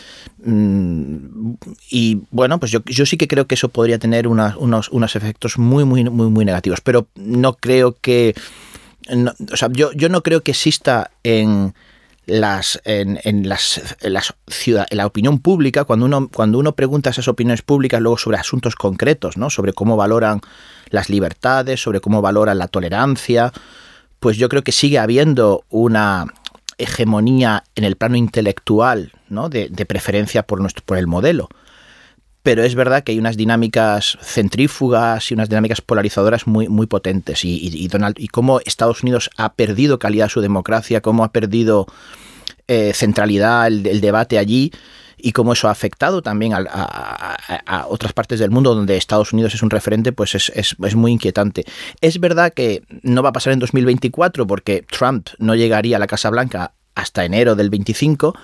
mm, 0.45 1.55
y 1.91 2.21
bueno 2.31 2.59
pues 2.59 2.71
yo, 2.71 2.81
yo, 2.85 3.07
sí 3.07 3.17
que 3.17 3.29
creo 3.29 3.47
que 3.47 3.55
eso 3.55 3.69
podría 3.69 3.99
tener 3.99 4.27
unos, 4.27 4.89
unos, 4.89 5.17
efectos 5.17 5.59
muy 5.59 5.85
muy 5.85 6.05
muy 6.05 6.29
muy 6.29 6.45
negativos 6.45 6.81
pero 6.81 7.07
no 7.15 7.55
creo 7.55 7.97
que 8.01 8.35
o 9.53 9.57
sea, 9.57 9.69
yo, 9.73 9.93
yo 9.93 10.09
no 10.09 10.23
creo 10.23 10.43
que 10.43 10.53
exista 10.53 11.11
en 11.23 11.75
las, 12.27 12.81
en, 12.85 13.19
en 13.25 13.49
las, 13.49 13.97
las 14.01 14.35
ciudad, 14.47 14.87
en 14.91 14.99
la 14.99 15.07
opinión 15.07 15.41
pública, 15.41 15.85
cuando 15.85 16.07
uno, 16.07 16.29
cuando 16.29 16.59
uno 16.59 16.73
pregunta 16.73 17.11
esas 17.11 17.29
opiniones 17.29 17.63
públicas 17.63 18.01
luego 18.01 18.19
sobre 18.19 18.37
asuntos 18.37 18.77
concretos, 18.77 19.37
¿no? 19.37 19.51
sobre 19.51 19.73
cómo 19.73 19.97
valoran 19.97 20.41
las 20.91 21.09
libertades, 21.09 21.83
sobre 21.83 22.01
cómo 22.01 22.23
valoran 22.23 22.59
la 22.59 22.69
tolerancia, 22.69 23.53
pues 24.21 24.37
yo 24.37 24.49
creo 24.49 24.63
que 24.63 24.73
sigue 24.73 24.99
habiendo 24.99 25.65
una 25.69 26.27
hegemonía 26.79 27.65
en 27.75 27.85
el 27.85 27.97
plano 27.97 28.17
intelectual, 28.17 29.13
¿no? 29.29 29.49
de, 29.49 29.69
de 29.69 29.87
preferencia 29.87 30.43
por, 30.43 30.61
nuestro, 30.61 30.85
por 30.85 30.99
el 30.99 31.07
modelo 31.07 31.49
pero 32.43 32.65
es 32.65 32.75
verdad 32.75 33.05
que 33.05 33.13
hay 33.13 33.19
unas 33.19 33.37
dinámicas 33.37 34.19
centrífugas 34.21 35.31
y 35.31 35.35
unas 35.35 35.49
dinámicas 35.49 35.81
polarizadoras 35.81 36.47
muy, 36.47 36.69
muy 36.69 36.87
potentes. 36.87 37.45
Y, 37.45 37.87
Donald, 37.89 38.17
y 38.19 38.29
cómo 38.29 38.61
Estados 38.65 39.03
Unidos 39.03 39.31
ha 39.37 39.55
perdido 39.55 39.99
calidad 39.99 40.29
su 40.29 40.41
democracia, 40.41 41.01
cómo 41.01 41.23
ha 41.23 41.31
perdido 41.31 41.87
eh, 42.67 42.93
centralidad 42.95 43.69
el, 43.69 44.01
debate 44.01 44.39
allí 44.39 44.73
y 45.23 45.33
cómo 45.33 45.53
eso 45.53 45.69
ha 45.69 45.71
afectado 45.71 46.21
también 46.21 46.53
a, 46.55 47.87
otras 47.89 48.13
partes 48.13 48.41
del 48.41 48.51
mundo 48.51 48.75
donde 48.75 48.97
Estados 48.97 49.33
Unidos 49.33 49.55
es 49.55 49.63
un 49.63 49.71
referente, 49.71 50.13
pues 50.13 50.35
es, 50.35 50.53
es, 50.55 50.77
es, 50.83 50.95
muy 50.97 51.13
inquietante. 51.13 51.65
Es 52.01 52.19
verdad 52.19 52.53
que 52.53 52.83
no 53.03 53.23
va 53.23 53.29
a 53.29 53.33
pasar 53.33 53.53
en 53.53 53.61
2024 53.61 54.47
porque 54.47 54.85
Trump 54.91 55.29
no 55.39 55.55
llegaría 55.55 55.97
a 55.97 56.01
la 56.01 56.07
Casa 56.07 56.29
Blanca 56.31 56.73
hasta 56.95 57.25
enero 57.25 57.55
del 57.55 57.71
25, 57.71 58.35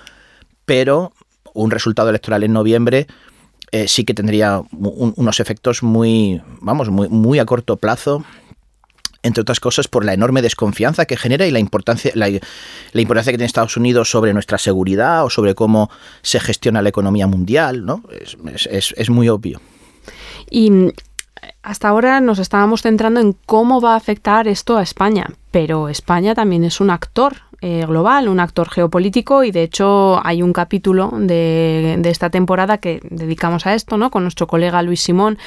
pero 0.65 1.11
un 1.53 1.71
resultado 1.71 2.09
electoral 2.09 2.43
en 2.43 2.53
noviembre 2.53 3.07
eh, 3.71 3.87
sí 3.87 4.03
que 4.03 4.13
tendría 4.13 4.61
unos 4.71 5.39
efectos 5.39 5.83
muy, 5.83 6.41
vamos, 6.61 6.89
muy, 6.89 7.07
muy 7.09 7.39
a 7.39 7.45
corto 7.45 7.77
plazo 7.77 8.23
entre 9.23 9.41
otras 9.41 9.59
cosas 9.59 9.87
por 9.87 10.05
la 10.05 10.13
enorme 10.13 10.41
desconfianza 10.41 11.05
que 11.05 11.17
genera 11.17 11.45
y 11.45 11.51
la 11.51 11.59
importancia, 11.59 12.11
la, 12.15 12.29
importancia 12.29 13.31
que 13.31 13.37
tiene 13.37 13.47
Estados 13.47 13.77
Unidos 13.77 14.09
sobre 14.09 14.33
nuestra 14.33 14.57
seguridad 14.57 15.25
o 15.25 15.29
sobre 15.29 15.55
cómo 15.55 15.89
se 16.21 16.39
gestiona 16.39 16.81
la 16.81 16.89
economía 16.89 17.27
mundial, 17.27 17.85
¿no? 17.85 18.03
Es, 18.11 18.93
es 18.95 19.09
muy 19.09 19.29
obvio. 19.29 19.61
Y 20.49 20.71
mm, 20.71 20.89
hasta 21.63 21.89
ahora 21.89 22.21
nos 22.21 22.39
estábamos 22.39 22.81
centrando 22.81 23.19
en 23.19 23.35
cómo 23.45 23.81
va 23.81 23.93
a 23.93 23.97
afectar 23.97 24.47
esto 24.47 24.77
a 24.77 24.83
España, 24.83 25.27
pero 25.51 25.89
España 25.89 26.33
también 26.35 26.63
es 26.63 26.79
un 26.79 26.89
actor 26.89 27.49
eh, 27.61 27.85
global, 27.85 28.29
un 28.29 28.39
actor 28.39 28.69
geopolítico 28.69 29.43
y 29.43 29.51
de 29.51 29.63
hecho 29.63 30.25
hay 30.25 30.41
un 30.41 30.53
capítulo 30.53 31.11
de, 31.13 31.99
esta 32.05 32.29
temporada 32.29 32.77
que 32.77 33.01
dedicamos 33.03 33.65
a 33.65 33.75
esto, 33.75 33.97
¿no? 33.97 34.11
Con 34.11 34.23
nuestro 34.23 34.47
colega 34.47 34.81
Luis 34.81 35.01
Simón, 35.01 35.37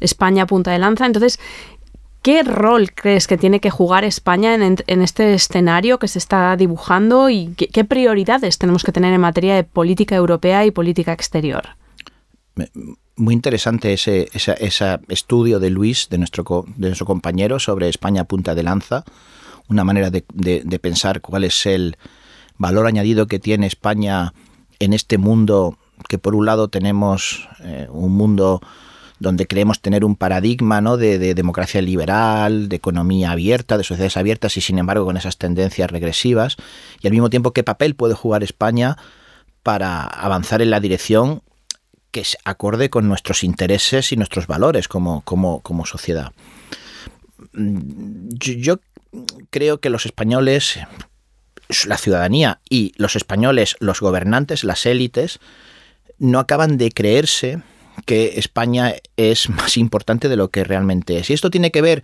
España 0.00 0.46
punta 0.46 0.72
de 0.72 0.80
lanza. 0.80 1.06
Entonces, 1.06 1.38
¿Qué 2.22 2.42
rol 2.42 2.92
crees 2.92 3.26
que 3.26 3.38
tiene 3.38 3.60
que 3.60 3.70
jugar 3.70 4.04
España 4.04 4.54
en, 4.54 5.02
este 5.02 5.34
escenario 5.34 5.98
que 5.98 6.08
se 6.08 6.18
está 6.18 6.56
dibujando 6.56 7.30
y 7.30 7.54
qué, 7.56 7.84
prioridades 7.84 8.58
tenemos 8.58 8.84
que 8.84 8.92
tener 8.92 9.14
en 9.14 9.20
materia 9.20 9.54
de 9.54 9.64
política 9.64 10.16
europea 10.16 10.66
y 10.66 10.70
política 10.70 11.12
exterior? 11.12 11.70
Muy 13.16 13.34
interesante 13.34 13.92
ese, 13.94 14.28
estudio 15.08 15.60
de 15.60 15.70
Luis, 15.70 16.08
de 16.10 16.18
nuestro, 16.18 16.66
de 16.76 16.88
nuestro 16.88 17.06
compañero, 17.06 17.58
sobre 17.58 17.88
España 17.88 18.24
punta 18.24 18.54
de 18.54 18.62
lanza 18.64 19.04
una 19.70 19.84
manera 19.84 20.10
de, 20.10 20.78
pensar 20.80 21.20
cuál 21.20 21.44
es 21.44 21.64
el 21.64 21.96
valor 22.58 22.86
añadido 22.86 23.28
que 23.28 23.38
tiene 23.38 23.66
España 23.66 24.34
en 24.80 24.92
este 24.92 25.16
mundo 25.16 25.78
que 26.08 26.18
por 26.18 26.34
un 26.34 26.46
lado 26.46 26.68
tenemos 26.68 27.48
eh, 27.60 27.86
un 27.90 28.12
mundo 28.12 28.60
donde 29.20 29.46
creemos 29.46 29.80
tener 29.80 30.04
un 30.04 30.16
paradigma 30.16 30.80
¿no? 30.80 30.96
de, 30.96 31.34
democracia 31.34 31.82
liberal, 31.82 32.68
de 32.68 32.76
economía 32.76 33.30
abierta, 33.30 33.76
de 33.76 33.84
sociedades 33.84 34.16
abiertas 34.16 34.56
y 34.56 34.62
sin 34.62 34.78
embargo 34.78 35.04
con 35.04 35.18
esas 35.18 35.36
tendencias 35.36 35.90
regresivas, 35.90 36.56
y 37.00 37.06
al 37.06 37.12
mismo 37.12 37.30
tiempo 37.30 37.52
qué 37.52 37.62
papel 37.62 37.94
puede 37.94 38.14
jugar 38.14 38.42
España 38.42 38.96
para 39.62 40.02
avanzar 40.04 40.62
en 40.62 40.70
la 40.70 40.80
dirección 40.80 41.42
que 42.10 42.20
es 42.20 42.38
acorde 42.44 42.88
con 42.88 43.06
nuestros 43.06 43.44
intereses 43.44 44.10
y 44.10 44.16
nuestros 44.16 44.46
valores 44.46 44.88
como, 44.88 45.20
como, 45.20 45.60
como 45.60 45.84
sociedad. 45.84 46.32
Yo 47.52 48.80
creo 49.50 49.80
que 49.80 49.90
los 49.90 50.06
españoles, 50.06 50.80
la 51.84 51.98
ciudadanía 51.98 52.60
y 52.68 52.94
los 52.96 53.16
españoles, 53.16 53.76
los 53.80 54.00
gobernantes, 54.00 54.64
las 54.64 54.86
élites, 54.86 55.40
no 56.18 56.38
acaban 56.38 56.78
de 56.78 56.90
creerse 56.90 57.62
que 58.10 58.40
España 58.40 58.94
es 59.16 59.48
más 59.50 59.76
importante 59.76 60.28
de 60.28 60.34
lo 60.34 60.50
que 60.50 60.64
realmente 60.64 61.18
es. 61.18 61.30
Y 61.30 61.32
esto 61.32 61.48
tiene 61.48 61.70
que 61.70 61.80
ver, 61.80 62.02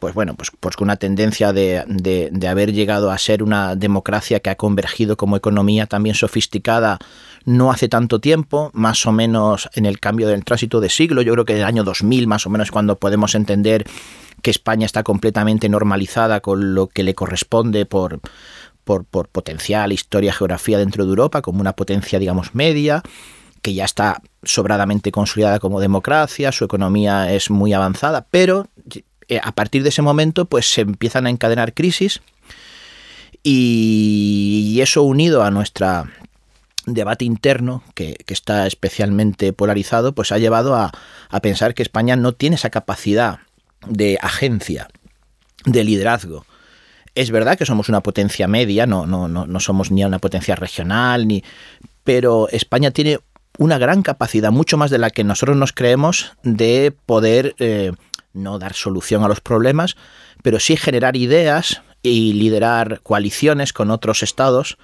pues 0.00 0.12
bueno, 0.12 0.34
pues, 0.34 0.50
pues 0.58 0.74
con 0.74 0.86
una 0.86 0.96
tendencia 0.96 1.52
de, 1.52 1.84
de, 1.86 2.48
haber 2.48 2.72
llegado 2.72 3.12
a 3.12 3.18
ser 3.18 3.44
una 3.44 3.76
democracia 3.76 4.40
que 4.40 4.50
ha 4.50 4.56
convergido 4.56 5.16
como 5.16 5.36
economía 5.36 5.86
también 5.86 6.16
sofisticada 6.16 6.98
no 7.44 7.70
hace 7.70 7.88
tanto 7.88 8.18
tiempo, 8.20 8.72
más 8.74 9.06
o 9.06 9.12
menos 9.12 9.70
en 9.74 9.86
el 9.86 10.00
cambio 10.00 10.26
del 10.26 10.44
tránsito 10.44 10.80
de 10.80 10.88
siglo, 10.88 11.22
yo 11.22 11.32
creo 11.34 11.44
que 11.44 11.52
en 11.52 11.60
el 11.60 11.64
año 11.64 11.84
2000 11.84 12.26
más 12.26 12.44
o 12.46 12.50
menos 12.50 12.72
cuando 12.72 12.96
podemos 12.96 13.36
entender 13.36 13.84
que 14.42 14.50
España 14.50 14.84
está 14.84 15.04
completamente 15.04 15.68
normalizada 15.68 16.40
con 16.40 16.74
lo 16.74 16.88
que 16.88 17.04
le 17.04 17.14
corresponde 17.14 17.86
por, 17.86 18.18
por, 18.82 19.28
potencial, 19.28 19.92
historia, 19.92 20.32
geografía 20.32 20.76
dentro 20.78 21.04
de 21.04 21.10
Europa, 21.10 21.40
como 21.40 21.60
una 21.60 21.74
potencia, 21.74 22.18
digamos, 22.18 22.56
media, 22.56 23.04
que 23.62 23.74
ya 23.74 23.84
está 23.84 24.22
sobradamente 24.42 25.12
consolidada 25.12 25.58
como 25.58 25.80
democracia, 25.80 26.52
su 26.52 26.64
economía 26.64 27.32
es 27.32 27.50
muy 27.50 27.72
avanzada, 27.72 28.26
pero 28.30 28.68
eh, 29.28 29.40
a 29.42 29.52
partir 29.52 29.82
de 29.82 29.90
ese 29.90 30.02
momento 30.02 30.46
pues 30.46 30.72
se 30.72 30.82
empiezan 30.82 31.26
a 31.26 31.30
encadenar 31.30 31.74
crisis 31.74 32.20
y 33.42 34.78
eso 34.82 35.02
unido 35.02 35.42
a 35.42 35.50
nuestro 35.50 36.06
debate 36.86 37.24
interno 37.24 37.82
que, 37.94 38.16
está 38.28 38.66
especialmente 38.66 39.52
polarizado, 39.52 40.14
pues 40.14 40.32
ha 40.32 40.38
llevado 40.38 40.74
a, 40.74 40.92
a 41.28 41.40
pensar 41.40 41.74
que 41.74 41.82
España 41.82 42.16
no 42.16 42.32
tiene 42.32 42.56
esa 42.56 42.70
capacidad 42.70 43.40
de 43.86 44.18
agencia, 44.20 44.88
de 45.64 45.84
liderazgo. 45.84 46.44
Es 47.14 47.30
verdad 47.30 47.58
que 47.58 47.66
somos 47.66 47.88
una 47.88 48.02
potencia 48.02 48.46
media, 48.46 48.86
no, 48.86 49.06
no, 49.06 49.28
no, 49.28 49.46
no 49.46 49.60
somos 49.60 49.90
ni 49.90 50.04
una 50.04 50.18
potencia 50.18 50.54
regional, 50.54 51.26
ni, 51.26 51.42
pero 52.04 52.48
España 52.50 52.90
tiene 52.90 53.18
una 53.60 53.76
gran 53.76 54.00
capacidad, 54.00 54.50
mucho 54.50 54.78
más 54.78 54.90
de 54.90 54.96
la 54.96 55.10
que 55.10 55.22
nosotros 55.22 55.54
nos 55.54 55.74
creemos, 55.74 56.32
de 56.42 56.96
poder 57.04 57.54
eh, 57.58 57.92
no 58.32 58.58
dar 58.58 58.72
solución 58.72 59.22
a 59.22 59.28
los 59.28 59.42
problemas, 59.42 59.96
pero 60.42 60.58
sí 60.58 60.78
generar 60.78 61.14
ideas 61.14 61.82
y 62.02 62.32
liderar 62.32 63.02
coaliciones 63.02 63.74
con 63.74 63.90
otros 63.90 64.22
estados. 64.22 64.78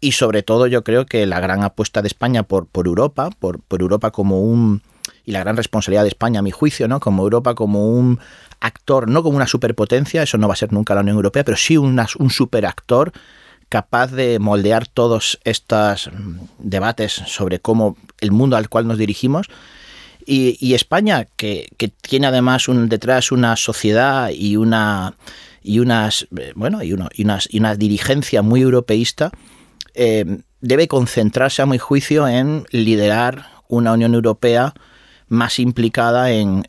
Y 0.00 0.12
sobre 0.12 0.42
todo 0.42 0.66
yo 0.66 0.82
creo 0.82 1.06
que 1.06 1.26
la 1.26 1.38
gran 1.38 1.62
apuesta 1.62 2.02
de 2.02 2.08
España 2.08 2.42
por, 2.42 2.66
por 2.66 2.88
Europa, 2.88 3.30
por, 3.38 3.60
por 3.60 3.80
Europa 3.80 4.10
como 4.10 4.40
un, 4.40 4.82
y 5.24 5.30
la 5.30 5.38
gran 5.38 5.56
responsabilidad 5.56 6.02
de 6.02 6.08
España, 6.08 6.40
a 6.40 6.42
mi 6.42 6.50
juicio, 6.50 6.88
¿no? 6.88 6.98
como 6.98 7.22
Europa, 7.22 7.54
como 7.54 7.88
un 7.88 8.18
actor, 8.58 9.08
no 9.08 9.22
como 9.22 9.36
una 9.36 9.46
superpotencia, 9.46 10.24
eso 10.24 10.38
no 10.38 10.48
va 10.48 10.54
a 10.54 10.56
ser 10.56 10.72
nunca 10.72 10.96
la 10.96 11.02
Unión 11.02 11.18
Europea, 11.18 11.44
pero 11.44 11.56
sí 11.56 11.76
un 11.76 12.30
superactor 12.30 13.12
capaz 13.68 14.12
de 14.12 14.38
moldear 14.38 14.86
todos 14.86 15.38
estos 15.44 16.10
mm, 16.12 16.38
debates 16.58 17.12
sobre 17.12 17.60
cómo 17.60 17.96
el 18.20 18.32
mundo 18.32 18.56
al 18.56 18.68
cual 18.68 18.86
nos 18.86 18.98
dirigimos. 18.98 19.48
Y, 20.28 20.74
España, 20.74 21.28
que, 21.36 21.68
tiene 22.02 22.26
además 22.26 22.66
un, 22.66 22.88
detrás 22.88 23.30
una 23.30 23.54
sociedad 23.54 24.30
y 24.30 24.56
una 24.56 25.14
y 25.62 25.78
unas 25.78 26.26
bueno 26.56 26.82
y, 26.82 26.94
unas, 26.94 27.48
y 27.48 27.58
una 27.60 27.76
dirigencia 27.76 28.42
muy 28.42 28.62
europeísta, 28.62 29.30
eh, 29.94 30.24
debe 30.60 30.88
concentrarse 30.88 31.62
a 31.62 31.66
mi 31.66 31.78
juicio 31.78 32.26
en 32.26 32.66
liderar 32.72 33.46
una 33.68 33.92
Unión 33.92 34.14
Europea 34.14 34.74
más 35.28 35.58
implicada 35.58 36.30
en, 36.30 36.64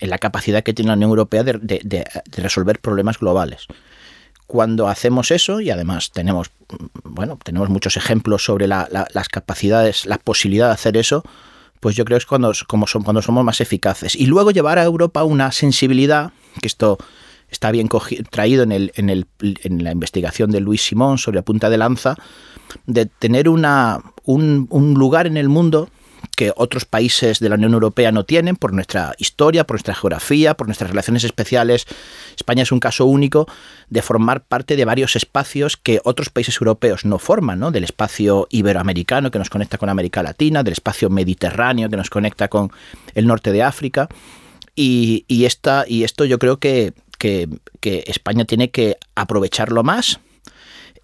la 0.00 0.18
capacidad 0.18 0.62
que 0.62 0.72
tiene 0.72 0.88
la 0.88 0.94
Unión 0.94 1.10
Europea 1.10 1.44
de, 1.44 2.04
resolver 2.36 2.80
problemas 2.80 3.18
globales. 3.18 3.66
Cuando 4.52 4.86
hacemos 4.86 5.30
eso, 5.30 5.62
y 5.62 5.70
además 5.70 6.10
tenemos, 6.10 6.50
bueno, 7.04 7.38
tenemos 7.42 7.70
muchos 7.70 7.96
ejemplos 7.96 8.44
sobre 8.44 8.66
las 8.66 9.28
capacidades, 9.30 10.04
la 10.04 10.18
posibilidad 10.18 10.66
de 10.66 10.74
hacer 10.74 10.98
eso, 10.98 11.24
pues 11.80 11.96
yo 11.96 12.04
creo 12.04 12.18
que 12.18 12.24
es 12.24 12.26
cuando, 12.26 12.52
como 12.66 12.84
cuando 13.02 13.22
somos 13.22 13.46
más 13.46 13.62
eficaces. 13.62 14.14
Y 14.14 14.26
luego 14.26 14.50
llevar 14.50 14.78
a 14.78 14.84
Europa 14.84 15.24
una 15.24 15.52
sensibilidad, 15.52 16.32
que 16.60 16.66
esto 16.66 16.98
está 17.50 17.70
bien 17.70 17.88
traído 18.28 18.66
en, 18.68 19.26
la 19.82 19.90
investigación 19.90 20.50
de 20.50 20.60
Luis 20.60 20.82
Simón 20.82 21.16
sobre 21.16 21.36
la 21.36 21.42
punta 21.46 21.70
de 21.70 21.78
lanza, 21.78 22.16
de 22.84 23.06
tener 23.06 23.48
un 23.48 24.94
lugar 24.98 25.26
en 25.26 25.38
el 25.38 25.48
mundo 25.48 25.88
que 26.36 26.52
otros 26.56 26.84
países 26.84 27.38
de 27.40 27.48
la 27.48 27.56
Unión 27.56 27.74
Europea 27.74 28.10
no 28.12 28.24
tienen 28.24 28.56
por 28.56 28.72
nuestra 28.72 29.14
historia, 29.18 29.64
por 29.64 29.74
nuestra 29.74 29.94
geografía, 29.94 30.54
por 30.54 30.66
nuestras 30.66 30.90
relaciones 30.90 31.24
especiales. 31.24 31.86
España 32.36 32.62
es 32.62 32.72
un 32.72 32.80
caso 32.80 33.04
único 33.04 33.46
de 33.90 34.02
formar 34.02 34.42
parte 34.42 34.76
de 34.76 34.84
varios 34.84 35.14
espacios 35.16 35.76
que 35.76 36.00
otros 36.04 36.30
países 36.30 36.56
europeos 36.60 37.04
no 37.04 37.18
forman, 37.18 37.58
¿no? 37.58 37.70
Del 37.70 37.84
espacio 37.84 38.46
iberoamericano 38.50 39.30
que 39.30 39.38
nos 39.38 39.50
conecta 39.50 39.78
con 39.78 39.88
América 39.88 40.22
Latina, 40.22 40.62
del 40.62 40.72
espacio 40.72 41.10
mediterráneo 41.10 41.88
que 41.90 41.96
nos 41.96 42.10
conecta 42.10 42.48
con 42.48 42.70
el 43.14 43.26
norte 43.26 43.52
de 43.52 43.62
África. 43.62 44.08
Y, 44.74 45.24
esta, 45.44 45.84
y 45.86 46.04
esto 46.04 46.24
yo 46.24 46.38
creo 46.38 46.58
que, 46.58 46.94
que, 47.18 47.48
que 47.80 48.04
España 48.06 48.46
tiene 48.46 48.70
que 48.70 48.96
aprovecharlo 49.14 49.82
más 49.82 50.18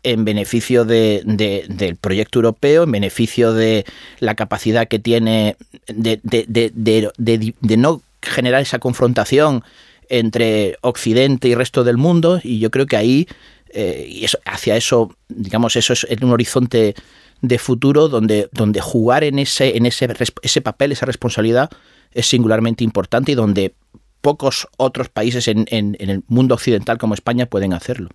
en 0.02 0.24
beneficio 0.24 0.84
de, 0.84 1.22
del 1.24 1.96
proyecto 1.96 2.38
europeo, 2.38 2.84
en 2.84 2.92
beneficio 2.92 3.52
de 3.52 3.84
la 4.20 4.34
capacidad 4.34 4.88
que 4.88 4.98
tiene 4.98 5.56
de, 5.86 6.20
de, 6.22 7.76
no 7.76 8.02
generar 8.22 8.62
esa 8.62 8.78
confrontación 8.78 9.64
entre 10.08 10.76
Occidente 10.80 11.48
y 11.48 11.54
resto 11.54 11.84
del 11.84 11.96
mundo. 11.96 12.40
Y 12.42 12.58
yo 12.58 12.70
creo 12.70 12.86
que 12.86 12.96
ahí, 12.96 13.28
eh, 13.70 14.20
eso, 14.22 14.38
hacia 14.44 14.76
eso, 14.76 15.14
digamos, 15.28 15.76
eso 15.76 15.92
es 15.92 16.06
en 16.08 16.24
un 16.24 16.32
horizonte 16.32 16.94
de 17.40 17.58
futuro 17.58 18.08
donde, 18.08 18.48
donde 18.52 18.80
jugar 18.80 19.24
en 19.24 19.38
ese, 19.38 19.76
en 19.76 19.86
ese, 19.86 20.08
ese 20.42 20.60
papel, 20.60 20.92
esa 20.92 21.06
responsabilidad, 21.06 21.70
es 22.12 22.26
singularmente 22.26 22.84
importante 22.84 23.32
y 23.32 23.34
donde 23.34 23.74
pocos 24.20 24.66
otros 24.76 25.08
países 25.08 25.46
en, 25.48 25.66
en 25.68 25.96
el 25.98 26.22
mundo 26.26 26.54
occidental 26.54 26.98
como 26.98 27.14
España 27.14 27.46
pueden 27.46 27.72
hacerlo. 27.72 28.08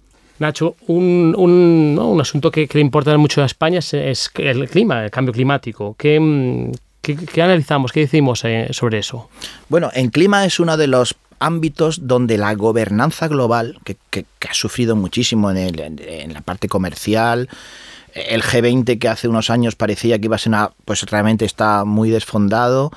Nacho, 0.43 0.75
un, 0.87 1.33
un, 1.37 2.21
asunto 2.21 2.51
que, 2.51 2.69
le 2.71 2.81
importa 2.81 3.17
mucho 3.17 3.41
a 3.41 3.45
España 3.45 3.79
es, 3.79 4.29
el 4.35 4.69
clima, 4.69 5.05
el 5.05 5.11
cambio 5.11 5.33
climático. 5.33 5.95
¿Qué, 5.97 6.71
qué, 7.01 7.41
analizamos, 7.41 7.91
qué 7.91 8.01
decimos 8.01 8.43
eh, 8.43 8.67
sobre 8.71 8.99
eso? 8.99 9.29
Bueno, 9.69 9.89
en 9.93 10.09
clima 10.09 10.45
es 10.45 10.59
uno 10.59 10.77
de 10.77 10.87
los 10.87 11.15
ámbitos 11.39 12.07
donde 12.07 12.37
la 12.37 12.53
gobernanza 12.55 13.27
global, 13.27 13.79
que, 13.83 13.97
ha 14.49 14.53
sufrido 14.53 14.95
muchísimo 14.95 15.49
en, 15.51 15.79
en, 15.79 16.33
la 16.33 16.41
parte 16.41 16.67
comercial, 16.67 17.49
el 18.13 18.43
G20 18.43 18.99
que 18.99 19.07
hace 19.07 19.27
unos 19.27 19.49
años 19.49 19.75
parecía 19.75 20.19
que 20.19 20.25
iba 20.25 20.35
a 20.35 20.39
ser 20.39 20.51
una, 20.51 20.71
pues 20.85 21.01
realmente 21.03 21.45
está 21.45 21.83
muy 21.85 22.09
desfondado 22.09 22.91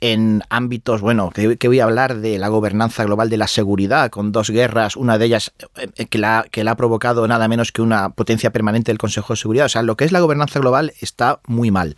en 0.00 0.42
ámbitos, 0.50 1.00
bueno, 1.00 1.30
que, 1.30 1.56
voy 1.68 1.80
a 1.80 1.84
hablar 1.84 2.16
de 2.16 2.38
la 2.38 2.48
gobernanza 2.48 3.04
global 3.04 3.30
de 3.30 3.36
la 3.36 3.46
seguridad, 3.46 4.10
con 4.10 4.32
dos 4.32 4.50
guerras, 4.50 4.96
una 4.96 5.18
de 5.18 5.26
ellas 5.26 5.52
eh, 5.76 6.06
que 6.06 6.18
la, 6.18 6.46
que 6.50 6.64
la 6.64 6.72
ha 6.72 6.76
provocado 6.76 7.26
nada 7.26 7.48
menos 7.48 7.72
que 7.72 7.82
una 7.82 8.10
potencia 8.10 8.50
permanente 8.50 8.90
del 8.90 8.98
Consejo 8.98 9.32
de 9.32 9.38
Seguridad. 9.38 9.66
O 9.66 9.70
sea, 9.70 9.82
lo 9.82 9.96
que 9.96 10.04
es 10.04 10.12
la 10.12 10.20
gobernanza 10.20 10.60
global 10.60 10.92
está 11.00 11.40
muy 11.46 11.70
mal. 11.70 11.94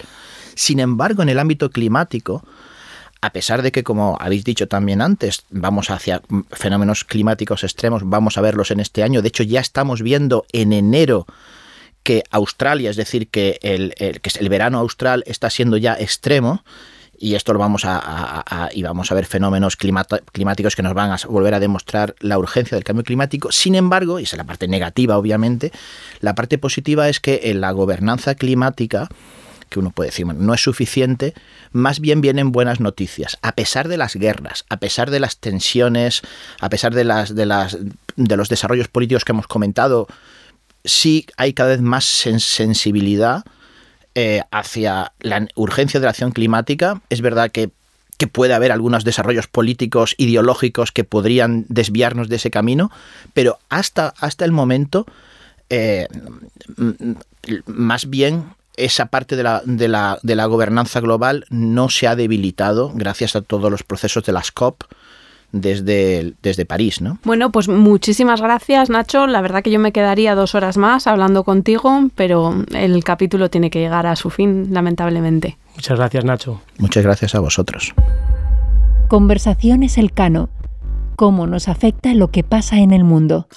Sin 0.54 0.80
embargo, 0.80 1.22
en 1.22 1.28
el 1.28 1.38
ámbito 1.38 1.70
climático, 1.70 2.44
a 3.20 3.30
pesar 3.30 3.62
de 3.62 3.72
que, 3.72 3.82
como 3.82 4.16
habéis 4.20 4.44
dicho 4.44 4.68
también 4.68 5.02
antes, 5.02 5.44
vamos 5.50 5.90
hacia 5.90 6.22
fenómenos 6.52 7.04
climáticos 7.04 7.64
extremos, 7.64 8.02
vamos 8.04 8.38
a 8.38 8.40
verlos 8.40 8.70
en 8.70 8.80
este 8.80 9.02
año. 9.02 9.22
De 9.22 9.28
hecho, 9.28 9.42
ya 9.42 9.60
estamos 9.60 10.02
viendo 10.02 10.46
en 10.52 10.72
enero 10.72 11.26
que 12.04 12.22
Australia, 12.30 12.90
es 12.90 12.96
decir, 12.96 13.28
que 13.28 13.58
el, 13.60 13.92
que 13.96 14.30
el 14.38 14.48
verano 14.48 14.78
austral 14.78 15.24
está 15.26 15.50
siendo 15.50 15.76
ya 15.76 15.94
extremo 15.94 16.64
y 17.18 17.34
esto 17.34 17.52
lo 17.52 17.58
vamos 17.58 17.82
a, 17.84 18.68
y 18.72 18.82
vamos 18.82 19.10
a 19.10 19.14
ver 19.14 19.26
fenómenos 19.26 19.76
climáticos 19.76 20.76
que 20.76 20.82
nos 20.82 20.94
van 20.94 21.10
a 21.10 21.16
volver 21.28 21.54
a 21.54 21.60
demostrar 21.60 22.14
la 22.20 22.38
urgencia 22.38 22.76
del 22.76 22.84
cambio 22.84 23.04
climático. 23.04 23.50
Sin 23.50 23.74
embargo, 23.74 24.20
y 24.20 24.22
esa 24.22 24.36
es 24.36 24.38
la 24.38 24.44
parte 24.44 24.68
negativa 24.68 25.18
obviamente, 25.18 25.72
la 26.20 26.34
parte 26.34 26.58
positiva 26.58 27.08
es 27.08 27.18
que 27.18 27.40
en 27.44 27.60
la 27.60 27.72
gobernanza 27.72 28.34
climática 28.34 29.08
que 29.68 29.78
uno 29.78 29.90
puede 29.90 30.08
decir, 30.08 30.24
no 30.24 30.54
es 30.54 30.62
suficiente, 30.62 31.34
más 31.72 32.00
bien 32.00 32.22
vienen 32.22 32.52
buenas 32.52 32.80
noticias. 32.80 33.36
A 33.42 33.52
pesar 33.52 33.88
de 33.88 33.98
las 33.98 34.14
guerras, 34.14 34.64
a 34.70 34.78
pesar 34.78 35.10
de 35.10 35.20
las 35.20 35.36
tensiones, 35.36 36.22
a 36.60 36.70
pesar 36.70 36.94
de, 36.94 37.04
las, 37.04 37.34
de, 37.34 37.44
las, 37.44 37.76
de 38.16 38.36
los 38.38 38.48
desarrollos 38.48 38.88
políticos 38.88 39.26
que 39.26 39.32
hemos 39.32 39.46
comentado, 39.46 40.06
sí 40.86 41.26
hay 41.36 41.52
cada 41.52 41.70
vez 41.70 41.82
más 41.82 42.06
sensibilidad 42.06 43.44
eh, 44.20 44.42
hacia 44.50 45.12
la 45.20 45.46
urgencia 45.54 46.00
de 46.00 46.06
la 46.06 46.10
acción 46.10 46.32
climática. 46.32 47.00
Es 47.08 47.20
verdad 47.20 47.52
que, 47.52 47.70
puede 48.32 48.52
haber 48.52 48.72
algunos 48.72 49.04
desarrollos 49.04 49.46
políticos, 49.46 50.16
ideológicos 50.18 50.90
que 50.90 51.04
podrían 51.04 51.66
desviarnos 51.68 52.28
de 52.28 52.34
ese 52.34 52.50
camino, 52.50 52.90
pero 53.32 53.60
hasta, 53.68 54.12
hasta 54.18 54.44
el 54.44 54.50
momento, 54.50 55.06
eh, 55.70 56.08
más 57.66 58.10
bien 58.10 58.46
esa 58.76 59.06
parte 59.06 59.36
de 59.36 59.44
la, 59.44 59.62
de, 59.64 59.86
la, 59.86 60.18
de 60.24 60.34
la 60.34 60.46
gobernanza 60.46 60.98
global 60.98 61.44
no 61.48 61.88
se 61.88 62.08
ha 62.08 62.16
debilitado 62.16 62.90
gracias 62.92 63.36
a 63.36 63.42
todos 63.42 63.70
los 63.70 63.84
procesos 63.84 64.24
de 64.24 64.32
las 64.32 64.50
COP 64.50 64.82
desde, 65.52 66.34
desde 66.42 66.66
París, 66.66 67.00
¿no? 67.00 67.18
Bueno, 67.24 67.50
pues 67.50 67.68
muchísimas 67.68 68.40
gracias, 68.40 68.90
Nacho. 68.90 69.26
La 69.26 69.40
verdad 69.40 69.62
que 69.62 69.70
yo 69.70 69.78
me 69.78 69.92
quedaría 69.92 70.34
dos 70.34 70.54
horas 70.54 70.76
más 70.76 71.06
hablando 71.06 71.44
contigo, 71.44 72.08
pero 72.14 72.64
el 72.72 73.04
capítulo 73.04 73.50
tiene 73.50 73.70
que 73.70 73.80
llegar 73.80 74.06
a 74.06 74.16
su 74.16 74.30
fin, 74.30 74.68
lamentablemente. 74.70 75.56
Muchas 75.74 75.98
gracias, 75.98 76.24
Nacho. 76.24 76.60
Muchas 76.78 77.04
gracias 77.04 77.34
a 77.34 77.40
vosotros. 77.40 77.94
Conversaciones 79.08 79.96
Elcano. 79.96 80.50
¿Cómo 81.16 81.46
nos 81.46 81.68
afecta 81.68 82.14
lo 82.14 82.30
que 82.30 82.44
pasa 82.44 82.78
en 82.78 82.92
el 82.92 83.04
mundo? 83.04 83.48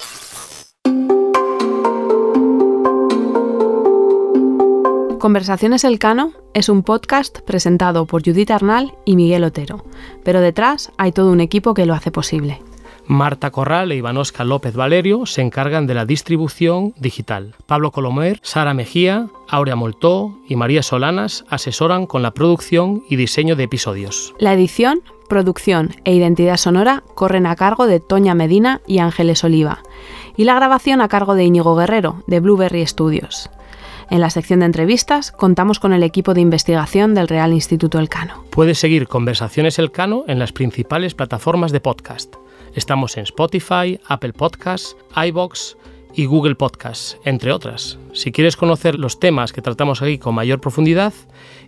Conversaciones 5.22 5.84
Elcano 5.84 6.32
es 6.52 6.68
un 6.68 6.82
podcast 6.82 7.42
presentado 7.42 8.06
por 8.06 8.24
Judith 8.24 8.50
Arnal 8.50 8.92
y 9.04 9.14
Miguel 9.14 9.44
Otero, 9.44 9.84
pero 10.24 10.40
detrás 10.40 10.90
hay 10.98 11.12
todo 11.12 11.30
un 11.30 11.40
equipo 11.40 11.74
que 11.74 11.86
lo 11.86 11.94
hace 11.94 12.10
posible. 12.10 12.60
Marta 13.06 13.52
Corral 13.52 13.92
e 13.92 13.94
Ivanosca 13.94 14.42
López 14.42 14.74
Valerio 14.74 15.24
se 15.24 15.40
encargan 15.40 15.86
de 15.86 15.94
la 15.94 16.06
distribución 16.06 16.92
digital. 16.98 17.54
Pablo 17.66 17.92
Colomer, 17.92 18.40
Sara 18.42 18.74
Mejía, 18.74 19.28
Aurea 19.48 19.76
Moltó 19.76 20.40
y 20.48 20.56
María 20.56 20.82
Solanas 20.82 21.44
asesoran 21.48 22.06
con 22.06 22.22
la 22.22 22.32
producción 22.32 23.04
y 23.08 23.14
diseño 23.14 23.54
de 23.54 23.62
episodios. 23.62 24.34
La 24.40 24.52
edición, 24.52 25.02
producción 25.28 25.90
e 26.02 26.16
identidad 26.16 26.56
sonora 26.56 27.04
corren 27.14 27.46
a 27.46 27.54
cargo 27.54 27.86
de 27.86 28.00
Toña 28.00 28.34
Medina 28.34 28.80
y 28.88 28.98
Ángeles 28.98 29.44
Oliva, 29.44 29.84
y 30.36 30.42
la 30.42 30.56
grabación 30.56 31.00
a 31.00 31.06
cargo 31.06 31.36
de 31.36 31.44
Íñigo 31.44 31.76
Guerrero, 31.76 32.24
de 32.26 32.40
Blueberry 32.40 32.84
Studios. 32.84 33.50
En 34.12 34.20
la 34.20 34.28
sección 34.28 34.60
de 34.60 34.66
entrevistas 34.66 35.32
contamos 35.32 35.80
con 35.80 35.94
el 35.94 36.02
equipo 36.02 36.34
de 36.34 36.42
investigación 36.42 37.14
del 37.14 37.28
Real 37.28 37.54
Instituto 37.54 37.98
Elcano. 37.98 38.44
Puedes 38.50 38.76
seguir 38.76 39.08
Conversaciones 39.08 39.78
Elcano 39.78 40.24
en 40.28 40.38
las 40.38 40.52
principales 40.52 41.14
plataformas 41.14 41.72
de 41.72 41.80
podcast. 41.80 42.34
Estamos 42.74 43.16
en 43.16 43.22
Spotify, 43.22 43.98
Apple 44.06 44.34
Podcasts, 44.34 44.98
iBox 45.16 45.78
y 46.14 46.26
Google 46.26 46.56
Podcasts, 46.56 47.16
entre 47.24 47.52
otras. 47.52 47.98
Si 48.12 48.32
quieres 48.32 48.58
conocer 48.58 48.98
los 48.98 49.18
temas 49.18 49.50
que 49.50 49.62
tratamos 49.62 50.02
aquí 50.02 50.18
con 50.18 50.34
mayor 50.34 50.60
profundidad 50.60 51.14